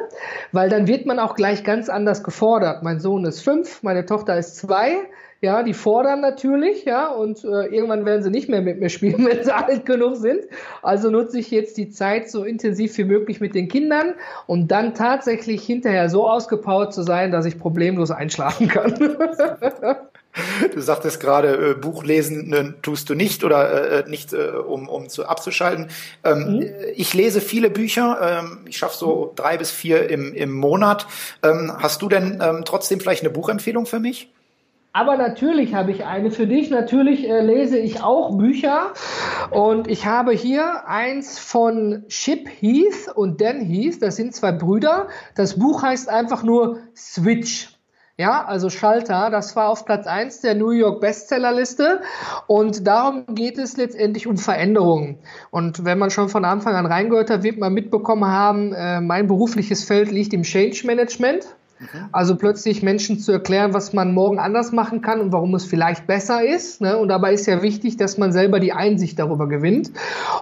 weil 0.52 0.70
dann 0.70 0.88
wird 0.88 1.06
man 1.06 1.20
auch 1.20 1.36
gleich 1.36 1.64
ganz 1.64 1.90
anders 1.90 2.24
gefordert. 2.24 2.84
Mein 2.84 3.00
Sohn 3.00 3.26
ist 3.26 3.42
fünf, 3.42 3.84
meine 3.84 4.06
Tochter 4.06 4.38
ist 4.38 4.58
zwei. 4.58 4.98
Ja, 5.40 5.62
die 5.62 5.76
fordern 5.76 6.22
natürlich, 6.22 6.86
ja, 6.86 7.10
und 7.10 7.44
äh, 7.44 7.68
irgendwann 7.68 8.06
werden 8.06 8.24
sie 8.24 8.32
nicht 8.32 8.50
mehr 8.50 8.62
mit 8.62 8.80
mir 8.80 8.90
spielen, 8.90 9.26
wenn 9.30 9.44
sie 9.44 9.54
alt 9.54 9.86
genug 9.86 10.16
sind. 10.16 10.42
Also 10.82 11.12
nutze 11.12 11.40
ich 11.40 11.52
jetzt 11.52 11.78
die 11.78 11.90
Zeit 11.90 12.30
so 12.30 12.44
intensiv 12.44 12.98
wie 12.98 13.04
möglich 13.04 13.40
mit 13.40 13.54
den 13.54 13.68
Kindern 13.68 14.16
und 14.48 14.70
dann 14.70 14.96
tatsächlich 14.96 15.64
hinterher 15.64 16.10
so 16.10 16.28
ausgepowert 16.28 16.94
zu 16.94 17.04
sein, 17.04 17.32
dass 17.32 17.46
ich 17.46 17.60
problemlos 17.60 18.12
einschlafen 18.12 18.68
kann. 18.68 18.94
Du 20.74 20.82
sagtest 20.82 21.20
gerade, 21.20 21.72
äh, 21.72 21.74
Buch 21.74 22.04
lesen 22.04 22.54
äh, 22.54 22.74
tust 22.84 23.10
du 23.10 23.16
nicht 23.16 23.44
oder 23.44 24.06
äh, 24.06 24.10
nicht, 24.10 24.34
äh, 24.34 24.50
um, 24.50 24.88
um 24.88 25.10
zu 25.10 25.26
abzuschalten. 25.26 25.88
Ähm, 26.24 26.58
mhm. 26.58 26.70
Ich 26.96 27.16
lese 27.16 27.42
viele 27.42 27.72
Bücher. 27.72 28.20
Ähm, 28.22 28.60
ich 28.68 28.78
schaffe 28.78 28.98
so 28.98 29.34
drei 29.36 29.58
bis 29.58 29.72
vier 29.72 30.10
im, 30.12 30.36
im 30.36 30.52
Monat. 30.52 31.08
Ähm, 31.42 31.74
hast 31.80 32.04
du 32.04 32.10
denn 32.10 32.40
ähm, 32.40 32.64
trotzdem 32.66 33.00
vielleicht 33.00 33.24
eine 33.24 33.32
Buchempfehlung 33.32 33.88
für 33.88 34.00
mich? 34.00 34.30
Aber 34.98 35.16
natürlich 35.16 35.76
habe 35.76 35.92
ich 35.92 36.06
eine 36.06 36.32
für 36.32 36.48
dich. 36.48 36.72
Natürlich 36.72 37.30
äh, 37.30 37.42
lese 37.42 37.78
ich 37.78 38.02
auch 38.02 38.36
Bücher. 38.36 38.94
Und 39.52 39.88
ich 39.88 40.08
habe 40.08 40.32
hier 40.32 40.88
eins 40.88 41.38
von 41.38 42.06
Chip 42.08 42.50
Heath 42.50 43.08
und 43.14 43.40
Dan 43.40 43.62
Heath. 43.62 44.02
Das 44.02 44.16
sind 44.16 44.34
zwei 44.34 44.52
Brüder. 44.54 45.08
Das 45.36 45.60
Buch 45.60 45.84
heißt 45.84 46.10
einfach 46.10 46.42
nur 46.42 46.80
Switch. 46.96 47.78
Ja, 48.18 48.44
also 48.44 48.72
Schalter, 48.72 49.30
das 49.30 49.56
war 49.56 49.70
auf 49.70 49.86
Platz 49.86 50.08
1 50.08 50.42
der 50.42 50.56
New 50.56 50.72
York 50.72 51.00
Bestsellerliste 51.00 52.02
und 52.48 52.88
darum 52.88 53.26
geht 53.36 53.60
es 53.60 53.78
letztendlich 53.78 54.26
um 54.26 54.38
Veränderungen. 54.40 55.20
Und 55.52 55.86
wenn 55.86 56.00
man 56.00 56.10
schon 56.10 56.28
von 56.28 56.44
Anfang 56.44 56.74
an 56.74 56.88
reingehört 56.88 57.30
hat, 57.30 57.44
wird 57.44 57.60
man 57.60 57.72
mitbekommen 57.72 58.26
haben, 58.26 58.74
äh, 58.74 59.02
mein 59.02 59.28
berufliches 59.28 59.84
Feld 59.84 60.10
liegt 60.10 60.34
im 60.34 60.42
Change 60.42 60.88
Management. 60.88 61.46
Mhm. 61.80 62.10
Also 62.12 62.36
plötzlich 62.36 62.84
Menschen 62.84 63.20
zu 63.20 63.32
erklären, 63.32 63.74
was 63.74 63.94
man 63.94 64.14
morgen 64.14 64.40
anders 64.40 64.72
machen 64.72 65.02
kann 65.02 65.20
und 65.20 65.32
warum 65.32 65.54
es 65.56 65.66
vielleicht 65.66 66.08
besser 66.08 66.44
ist. 66.44 66.82
Ne? 66.82 66.98
Und 66.98 67.10
dabei 67.10 67.34
ist 67.34 67.46
ja 67.46 67.62
wichtig, 67.62 67.98
dass 67.98 68.18
man 68.18 68.32
selber 68.32 68.60
die 68.60 68.74
Einsicht 68.74 69.20
darüber 69.20 69.48
gewinnt. 69.48 69.92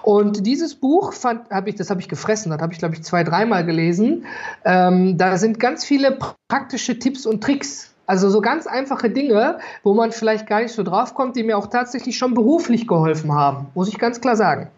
Und 0.02 0.46
dieses 0.46 0.74
Buch 0.74 1.12
fand, 1.12 1.50
habe 1.50 1.68
ich, 1.68 1.74
das 1.74 1.90
habe 1.90 2.00
ich 2.00 2.08
gefressen, 2.08 2.50
das 2.50 2.60
habe 2.60 2.72
ich 2.72 2.78
glaube 2.78 2.94
ich 2.94 3.02
zwei, 3.02 3.24
dreimal 3.24 3.64
gelesen. 3.64 4.24
Ähm, 4.64 5.18
da 5.18 5.36
sind 5.36 5.60
ganz 5.60 5.84
viele 5.84 6.18
praktische 6.48 6.98
Tipps 6.98 7.26
und 7.26 7.42
Tricks 7.42 7.92
also 8.06 8.30
so 8.30 8.40
ganz 8.40 8.68
einfache 8.68 9.10
Dinge, 9.10 9.58
wo 9.82 9.92
man 9.92 10.12
vielleicht 10.12 10.46
gar 10.46 10.62
nicht 10.62 10.72
so 10.72 10.84
drauf 10.84 11.14
kommt, 11.14 11.34
die 11.34 11.42
mir 11.42 11.58
auch 11.58 11.66
tatsächlich 11.66 12.16
schon 12.16 12.34
beruflich 12.34 12.86
geholfen 12.86 13.32
haben, 13.32 13.66
muss 13.74 13.88
ich 13.88 13.98
ganz 13.98 14.20
klar 14.20 14.36
sagen. 14.36 14.68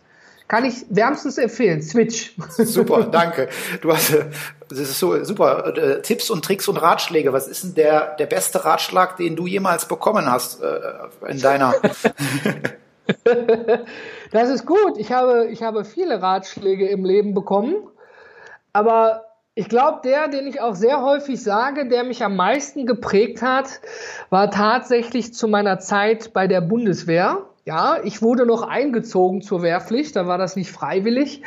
Kann 0.48 0.64
ich 0.64 0.86
wärmstens 0.88 1.36
empfehlen. 1.36 1.82
Switch. 1.82 2.32
Super, 2.48 3.04
danke. 3.04 3.48
Du 3.82 3.92
hast, 3.92 4.14
äh, 4.14 4.24
das 4.70 4.78
ist 4.78 4.98
so 4.98 5.22
super. 5.22 5.76
Äh, 5.76 6.02
Tipps 6.02 6.30
und 6.30 6.42
Tricks 6.44 6.68
und 6.68 6.78
Ratschläge. 6.78 7.34
Was 7.34 7.46
ist 7.48 7.64
denn 7.64 7.74
der, 7.74 8.16
der 8.16 8.26
beste 8.26 8.64
Ratschlag, 8.64 9.18
den 9.18 9.36
du 9.36 9.46
jemals 9.46 9.86
bekommen 9.86 10.30
hast 10.30 10.62
äh, 10.62 10.80
in 11.28 11.40
deiner? 11.40 11.74
das 14.32 14.48
ist 14.48 14.64
gut. 14.64 14.96
Ich 14.96 15.12
habe, 15.12 15.48
ich 15.50 15.62
habe 15.62 15.84
viele 15.84 16.22
Ratschläge 16.22 16.88
im 16.88 17.04
Leben 17.04 17.34
bekommen. 17.34 17.76
Aber 18.72 19.24
ich 19.54 19.68
glaube, 19.68 20.00
der, 20.04 20.28
den 20.28 20.46
ich 20.46 20.60
auch 20.60 20.76
sehr 20.76 21.02
häufig 21.02 21.42
sage, 21.42 21.88
der 21.88 22.04
mich 22.04 22.24
am 22.24 22.36
meisten 22.36 22.86
geprägt 22.86 23.42
hat, 23.42 23.80
war 24.30 24.50
tatsächlich 24.50 25.34
zu 25.34 25.48
meiner 25.48 25.78
Zeit 25.78 26.32
bei 26.32 26.46
der 26.46 26.60
Bundeswehr. 26.60 27.44
Ja, 27.68 27.98
ich 28.02 28.22
wurde 28.22 28.46
noch 28.46 28.62
eingezogen 28.62 29.42
zur 29.42 29.60
Wehrpflicht, 29.60 30.16
da 30.16 30.26
war 30.26 30.38
das 30.38 30.56
nicht 30.56 30.72
freiwillig. 30.72 31.42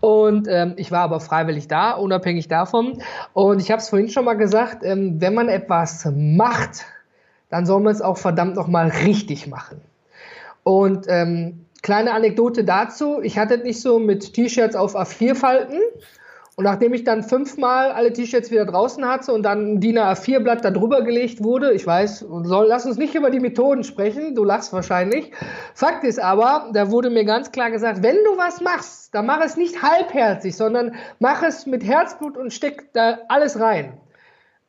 Und 0.00 0.46
ähm, 0.46 0.74
ich 0.76 0.92
war 0.92 1.00
aber 1.00 1.18
freiwillig 1.18 1.66
da, 1.66 1.92
unabhängig 1.92 2.46
davon. 2.46 3.02
Und 3.32 3.58
ich 3.58 3.70
habe 3.70 3.80
es 3.80 3.88
vorhin 3.88 4.10
schon 4.10 4.26
mal 4.26 4.34
gesagt, 4.34 4.84
ähm, 4.84 5.22
wenn 5.22 5.32
man 5.32 5.48
etwas 5.48 6.06
macht, 6.14 6.84
dann 7.48 7.64
soll 7.64 7.80
man 7.80 7.94
es 7.94 8.02
auch 8.02 8.18
verdammt 8.18 8.54
nochmal 8.54 8.88
richtig 8.88 9.46
machen. 9.46 9.80
Und 10.62 11.06
ähm, 11.08 11.64
kleine 11.82 12.12
Anekdote 12.12 12.64
dazu, 12.64 13.22
ich 13.22 13.38
hatte 13.38 13.56
nicht 13.56 13.80
so 13.80 13.98
mit 13.98 14.34
T-Shirts 14.34 14.76
auf 14.76 14.94
A4 14.94 15.34
falten, 15.34 15.80
und 16.62 16.66
nachdem 16.66 16.94
ich 16.94 17.02
dann 17.02 17.24
fünfmal 17.24 17.90
alle 17.90 18.12
T-Shirts 18.12 18.52
wieder 18.52 18.64
draußen 18.64 19.04
hatte 19.04 19.32
und 19.32 19.42
dann 19.42 19.72
ein 19.72 19.80
DIN 19.80 19.98
A4-Blatt 19.98 20.64
da 20.64 20.70
drüber 20.70 21.02
gelegt 21.02 21.42
wurde, 21.42 21.72
ich 21.72 21.84
weiß, 21.84 22.20
soll, 22.44 22.66
lass 22.68 22.86
uns 22.86 22.98
nicht 22.98 23.16
über 23.16 23.30
die 23.30 23.40
Methoden 23.40 23.82
sprechen, 23.82 24.36
du 24.36 24.44
lachst 24.44 24.72
wahrscheinlich. 24.72 25.32
Fakt 25.74 26.04
ist 26.04 26.20
aber, 26.20 26.70
da 26.72 26.92
wurde 26.92 27.10
mir 27.10 27.24
ganz 27.24 27.50
klar 27.50 27.72
gesagt, 27.72 28.04
wenn 28.04 28.14
du 28.14 28.38
was 28.38 28.60
machst, 28.60 29.12
dann 29.12 29.26
mach 29.26 29.40
es 29.44 29.56
nicht 29.56 29.82
halbherzig, 29.82 30.56
sondern 30.56 30.94
mach 31.18 31.42
es 31.42 31.66
mit 31.66 31.82
Herzblut 31.82 32.36
und 32.36 32.52
steck 32.52 32.92
da 32.92 33.18
alles 33.28 33.58
rein. 33.58 33.94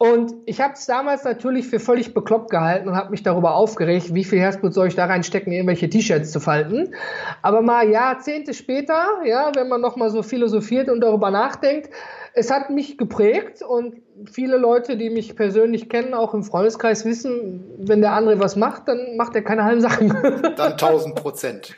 Und 0.03 0.33
ich 0.45 0.59
habe 0.59 0.73
es 0.73 0.85
damals 0.85 1.23
natürlich 1.23 1.65
für 1.65 1.79
völlig 1.79 2.13
bekloppt 2.13 2.49
gehalten 2.49 2.89
und 2.89 2.95
habe 2.97 3.11
mich 3.11 3.23
darüber 3.23 3.55
aufgeregt, 3.55 4.13
wie 4.13 4.25
viel 4.25 4.37
Herzblut 4.37 4.73
soll 4.73 4.87
ich 4.87 4.95
da 4.95 5.05
reinstecken, 5.05 5.53
irgendwelche 5.53 5.89
T-Shirts 5.89 6.29
zu 6.33 6.41
falten. 6.41 6.93
Aber 7.41 7.61
mal 7.61 7.87
Jahrzehnte 7.87 8.53
später, 8.53 9.21
ja, 9.23 9.53
wenn 9.55 9.69
man 9.69 9.79
nochmal 9.79 10.09
so 10.09 10.21
philosophiert 10.21 10.89
und 10.89 10.99
darüber 10.99 11.31
nachdenkt, 11.31 11.89
es 12.33 12.51
hat 12.51 12.69
mich 12.69 12.97
geprägt 12.97 13.61
und 13.61 14.01
viele 14.29 14.57
Leute, 14.57 14.97
die 14.97 15.09
mich 15.09 15.37
persönlich 15.37 15.87
kennen, 15.87 16.13
auch 16.13 16.33
im 16.33 16.43
Freundeskreis 16.43 17.05
wissen, 17.05 17.63
wenn 17.77 18.01
der 18.01 18.11
andere 18.11 18.41
was 18.41 18.57
macht, 18.57 18.89
dann 18.89 19.15
macht 19.15 19.35
er 19.35 19.41
keine 19.41 19.63
halben 19.63 19.79
Sachen. 19.79 20.09
Dann 20.57 20.73
1000 20.73 21.15
Prozent. 21.15 21.77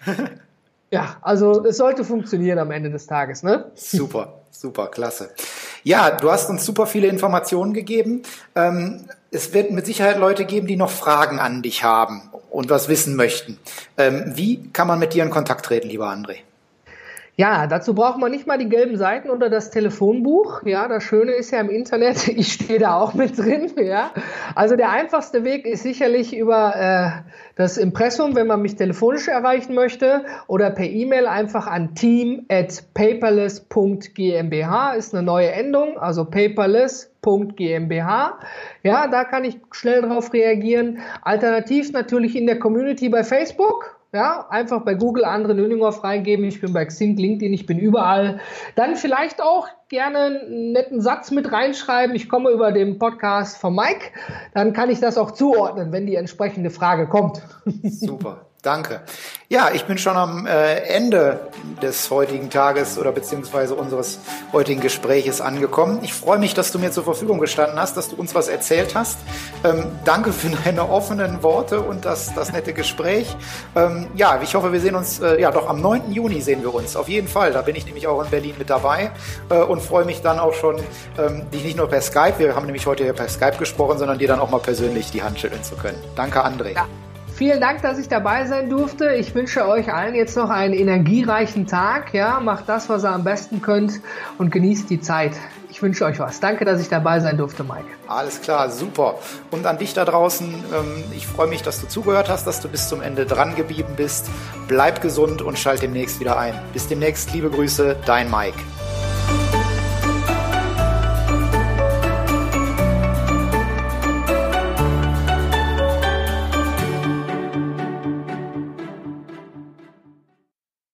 Ja, 0.89 1.17
also 1.21 1.63
es 1.63 1.77
sollte 1.77 2.03
funktionieren 2.03 2.57
am 2.57 2.71
Ende 2.71 2.89
des 2.89 3.05
Tages, 3.05 3.43
ne? 3.43 3.69
Super, 3.75 4.41
super, 4.49 4.87
klasse. 4.87 5.29
Ja, 5.87 6.09
du 6.09 6.31
hast 6.31 6.49
uns 6.49 6.65
super 6.65 6.87
viele 6.87 7.05
Informationen 7.05 7.71
gegeben. 7.71 8.23
Ähm, 8.55 9.05
es 9.29 9.53
wird 9.53 9.69
mit 9.69 9.85
Sicherheit 9.85 10.17
Leute 10.17 10.45
geben, 10.45 10.65
die 10.65 10.77
noch 10.77 10.89
Fragen 10.89 11.37
an 11.37 11.61
dich 11.61 11.83
haben 11.83 12.23
und 12.49 12.71
was 12.71 12.89
wissen 12.89 13.15
möchten. 13.15 13.59
Ähm, 13.95 14.31
wie 14.33 14.67
kann 14.73 14.87
man 14.87 14.97
mit 14.97 15.13
dir 15.13 15.21
in 15.21 15.29
Kontakt 15.29 15.63
treten, 15.63 15.87
lieber 15.87 16.09
André? 16.09 16.37
Ja, 17.37 17.67
dazu 17.67 17.93
braucht 17.93 18.17
man 18.17 18.31
nicht 18.31 18.47
mal 18.47 18.57
die 18.57 18.69
gelben 18.69 18.95
Seiten 18.95 19.29
oder 19.29 19.49
das 19.49 19.69
Telefonbuch. 19.69 20.63
Ja, 20.63 20.87
das 20.87 21.03
Schöne 21.03 21.33
ist 21.33 21.51
ja 21.51 21.59
im 21.59 21.69
Internet, 21.69 22.27
ich 22.29 22.53
stehe 22.53 22.79
da 22.79 22.97
auch 22.97 23.13
mit 23.13 23.37
drin. 23.37 23.69
Ja, 23.77 24.11
also 24.55 24.77
der 24.77 24.91
einfachste 24.91 25.43
Weg 25.43 25.65
ist 25.65 25.83
sicherlich 25.83 26.33
über 26.35 26.75
äh, 26.75 27.09
das 27.57 27.77
Impressum, 27.77 28.35
wenn 28.35 28.47
man 28.47 28.61
mich 28.61 28.77
telefonisch 28.77 29.27
erreichen 29.27 29.75
möchte, 29.75 30.23
oder 30.47 30.69
per 30.69 30.85
E-Mail 30.85 31.27
einfach 31.27 31.67
an 31.67 31.93
team 31.93 32.45
at 32.49 32.85
paperless.gmbh 32.93 34.93
ist 34.97 35.13
eine 35.13 35.23
neue 35.23 35.51
Endung, 35.51 35.97
also 35.97 36.23
paperless.gmbh. 36.23 38.31
Ja, 38.83 39.07
da 39.07 39.25
kann 39.25 39.43
ich 39.43 39.59
schnell 39.71 40.03
drauf 40.03 40.31
reagieren. 40.31 40.99
Alternativ 41.21 41.91
natürlich 41.91 42.37
in 42.37 42.45
der 42.45 42.59
Community 42.59 43.09
bei 43.09 43.25
Facebook. 43.25 43.94
Ja, 44.15 44.47
einfach 44.49 44.85
bei 44.85 44.93
Google 44.93 45.25
andere 45.25 45.53
Nöninghoff 45.53 46.01
reingeben. 46.01 46.45
Ich 46.45 46.61
bin 46.61 46.71
bei 46.71 46.85
Xing, 46.85 47.17
LinkedIn, 47.17 47.53
ich 47.53 47.65
bin 47.65 47.77
überall. 47.77 48.39
Dann 48.75 48.95
vielleicht 48.95 49.41
auch 49.41 49.67
gerne 49.89 50.19
einen 50.19 50.71
netten 50.71 51.01
Satz 51.01 51.31
mit 51.31 51.51
reinschreiben. 51.51 52.15
Ich 52.15 52.29
komme 52.29 52.49
über 52.51 52.71
den 52.71 52.97
Podcast 52.97 53.57
von 53.57 53.75
Mike. 53.75 54.13
Dann 54.53 54.71
kann 54.71 54.89
ich 54.89 55.01
das 55.01 55.17
auch 55.17 55.31
zuordnen, 55.31 55.91
wenn 55.91 56.05
die 56.05 56.15
entsprechende 56.15 56.69
Frage 56.69 57.07
kommt. 57.07 57.41
Super. 57.83 58.44
Danke. 58.65 59.01
Ja, 59.47 59.69
ich 59.71 59.85
bin 59.85 59.99
schon 59.99 60.17
am 60.17 60.47
äh, 60.47 60.77
Ende 60.77 61.51
des 61.79 62.09
heutigen 62.09 62.49
Tages 62.49 62.97
oder 62.97 63.11
beziehungsweise 63.11 63.75
unseres 63.75 64.19
heutigen 64.53 64.81
Gespräches 64.81 65.39
angekommen. 65.39 65.99
Ich 66.01 66.15
freue 66.15 66.39
mich, 66.39 66.55
dass 66.55 66.71
du 66.71 66.79
mir 66.79 66.89
zur 66.89 67.03
Verfügung 67.03 67.37
gestanden 67.39 67.79
hast, 67.79 67.95
dass 67.95 68.09
du 68.09 68.15
uns 68.15 68.33
was 68.33 68.47
erzählt 68.47 68.95
hast. 68.95 69.19
Ähm, 69.63 69.85
danke 70.03 70.33
für 70.33 70.49
deine 70.65 70.89
offenen 70.89 71.43
Worte 71.43 71.81
und 71.81 72.05
das, 72.05 72.33
das 72.33 72.51
nette 72.53 72.73
Gespräch. 72.73 73.35
Ähm, 73.75 74.07
ja, 74.15 74.41
ich 74.41 74.55
hoffe, 74.55 74.73
wir 74.73 74.79
sehen 74.79 74.95
uns, 74.95 75.19
äh, 75.19 75.39
ja 75.39 75.51
doch, 75.51 75.69
am 75.69 75.79
9. 75.79 76.11
Juni 76.11 76.41
sehen 76.41 76.63
wir 76.63 76.73
uns. 76.73 76.95
Auf 76.95 77.07
jeden 77.07 77.27
Fall. 77.27 77.53
Da 77.53 77.61
bin 77.61 77.75
ich 77.75 77.85
nämlich 77.85 78.07
auch 78.07 78.23
in 78.23 78.31
Berlin 78.31 78.55
mit 78.57 78.71
dabei 78.71 79.11
äh, 79.51 79.59
und 79.59 79.79
freue 79.79 80.05
mich 80.05 80.23
dann 80.23 80.39
auch 80.39 80.55
schon, 80.55 80.77
ähm, 81.19 81.43
dich 81.51 81.63
nicht 81.63 81.77
nur 81.77 81.87
per 81.87 82.01
Skype, 82.01 82.39
wir 82.39 82.55
haben 82.55 82.65
nämlich 82.65 82.87
heute 82.87 83.03
hier 83.03 83.13
per 83.13 83.29
Skype 83.29 83.57
gesprochen, 83.59 83.99
sondern 83.99 84.17
dir 84.17 84.27
dann 84.27 84.39
auch 84.39 84.49
mal 84.49 84.59
persönlich 84.59 85.11
die 85.11 85.21
Hand 85.21 85.39
schütteln 85.39 85.63
zu 85.63 85.75
können. 85.75 86.01
Danke, 86.15 86.43
André. 86.43 86.73
Ja. 86.73 86.87
Vielen 87.35 87.59
Dank, 87.59 87.81
dass 87.81 87.97
ich 87.97 88.07
dabei 88.07 88.45
sein 88.45 88.69
durfte. 88.69 89.13
Ich 89.15 89.35
wünsche 89.35 89.67
euch 89.67 89.93
allen 89.93 90.15
jetzt 90.15 90.37
noch 90.37 90.49
einen 90.49 90.73
energiereichen 90.73 91.67
Tag. 91.67 92.13
Ja, 92.13 92.39
macht 92.39 92.69
das, 92.69 92.87
was 92.87 93.03
ihr 93.03 93.11
am 93.11 93.25
besten 93.25 93.61
könnt 93.61 93.99
und 94.37 94.51
genießt 94.51 94.89
die 94.89 95.01
Zeit. 95.01 95.33
Ich 95.69 95.81
wünsche 95.81 96.05
euch 96.05 96.17
was. 96.19 96.39
Danke, 96.39 96.63
dass 96.63 96.79
ich 96.79 96.87
dabei 96.87 97.19
sein 97.19 97.35
durfte, 97.35 97.65
Mike. 97.65 97.83
Alles 98.07 98.41
klar, 98.41 98.69
super. 98.69 99.15
Und 99.51 99.65
an 99.65 99.77
dich 99.77 99.93
da 99.93 100.05
draußen, 100.05 100.47
ähm, 100.47 101.03
ich 101.13 101.27
freue 101.27 101.47
mich, 101.47 101.61
dass 101.61 101.81
du 101.81 101.89
zugehört 101.89 102.29
hast, 102.29 102.47
dass 102.47 102.61
du 102.61 102.69
bis 102.69 102.87
zum 102.87 103.01
Ende 103.01 103.25
dran 103.25 103.53
geblieben 103.53 103.95
bist. 103.97 104.29
Bleib 104.69 105.01
gesund 105.01 105.41
und 105.41 105.59
schalt 105.59 105.81
demnächst 105.81 106.21
wieder 106.21 106.39
ein. 106.39 106.53
Bis 106.71 106.87
demnächst, 106.87 107.33
liebe 107.33 107.49
Grüße, 107.49 107.97
dein 108.05 108.31
Mike. 108.31 108.59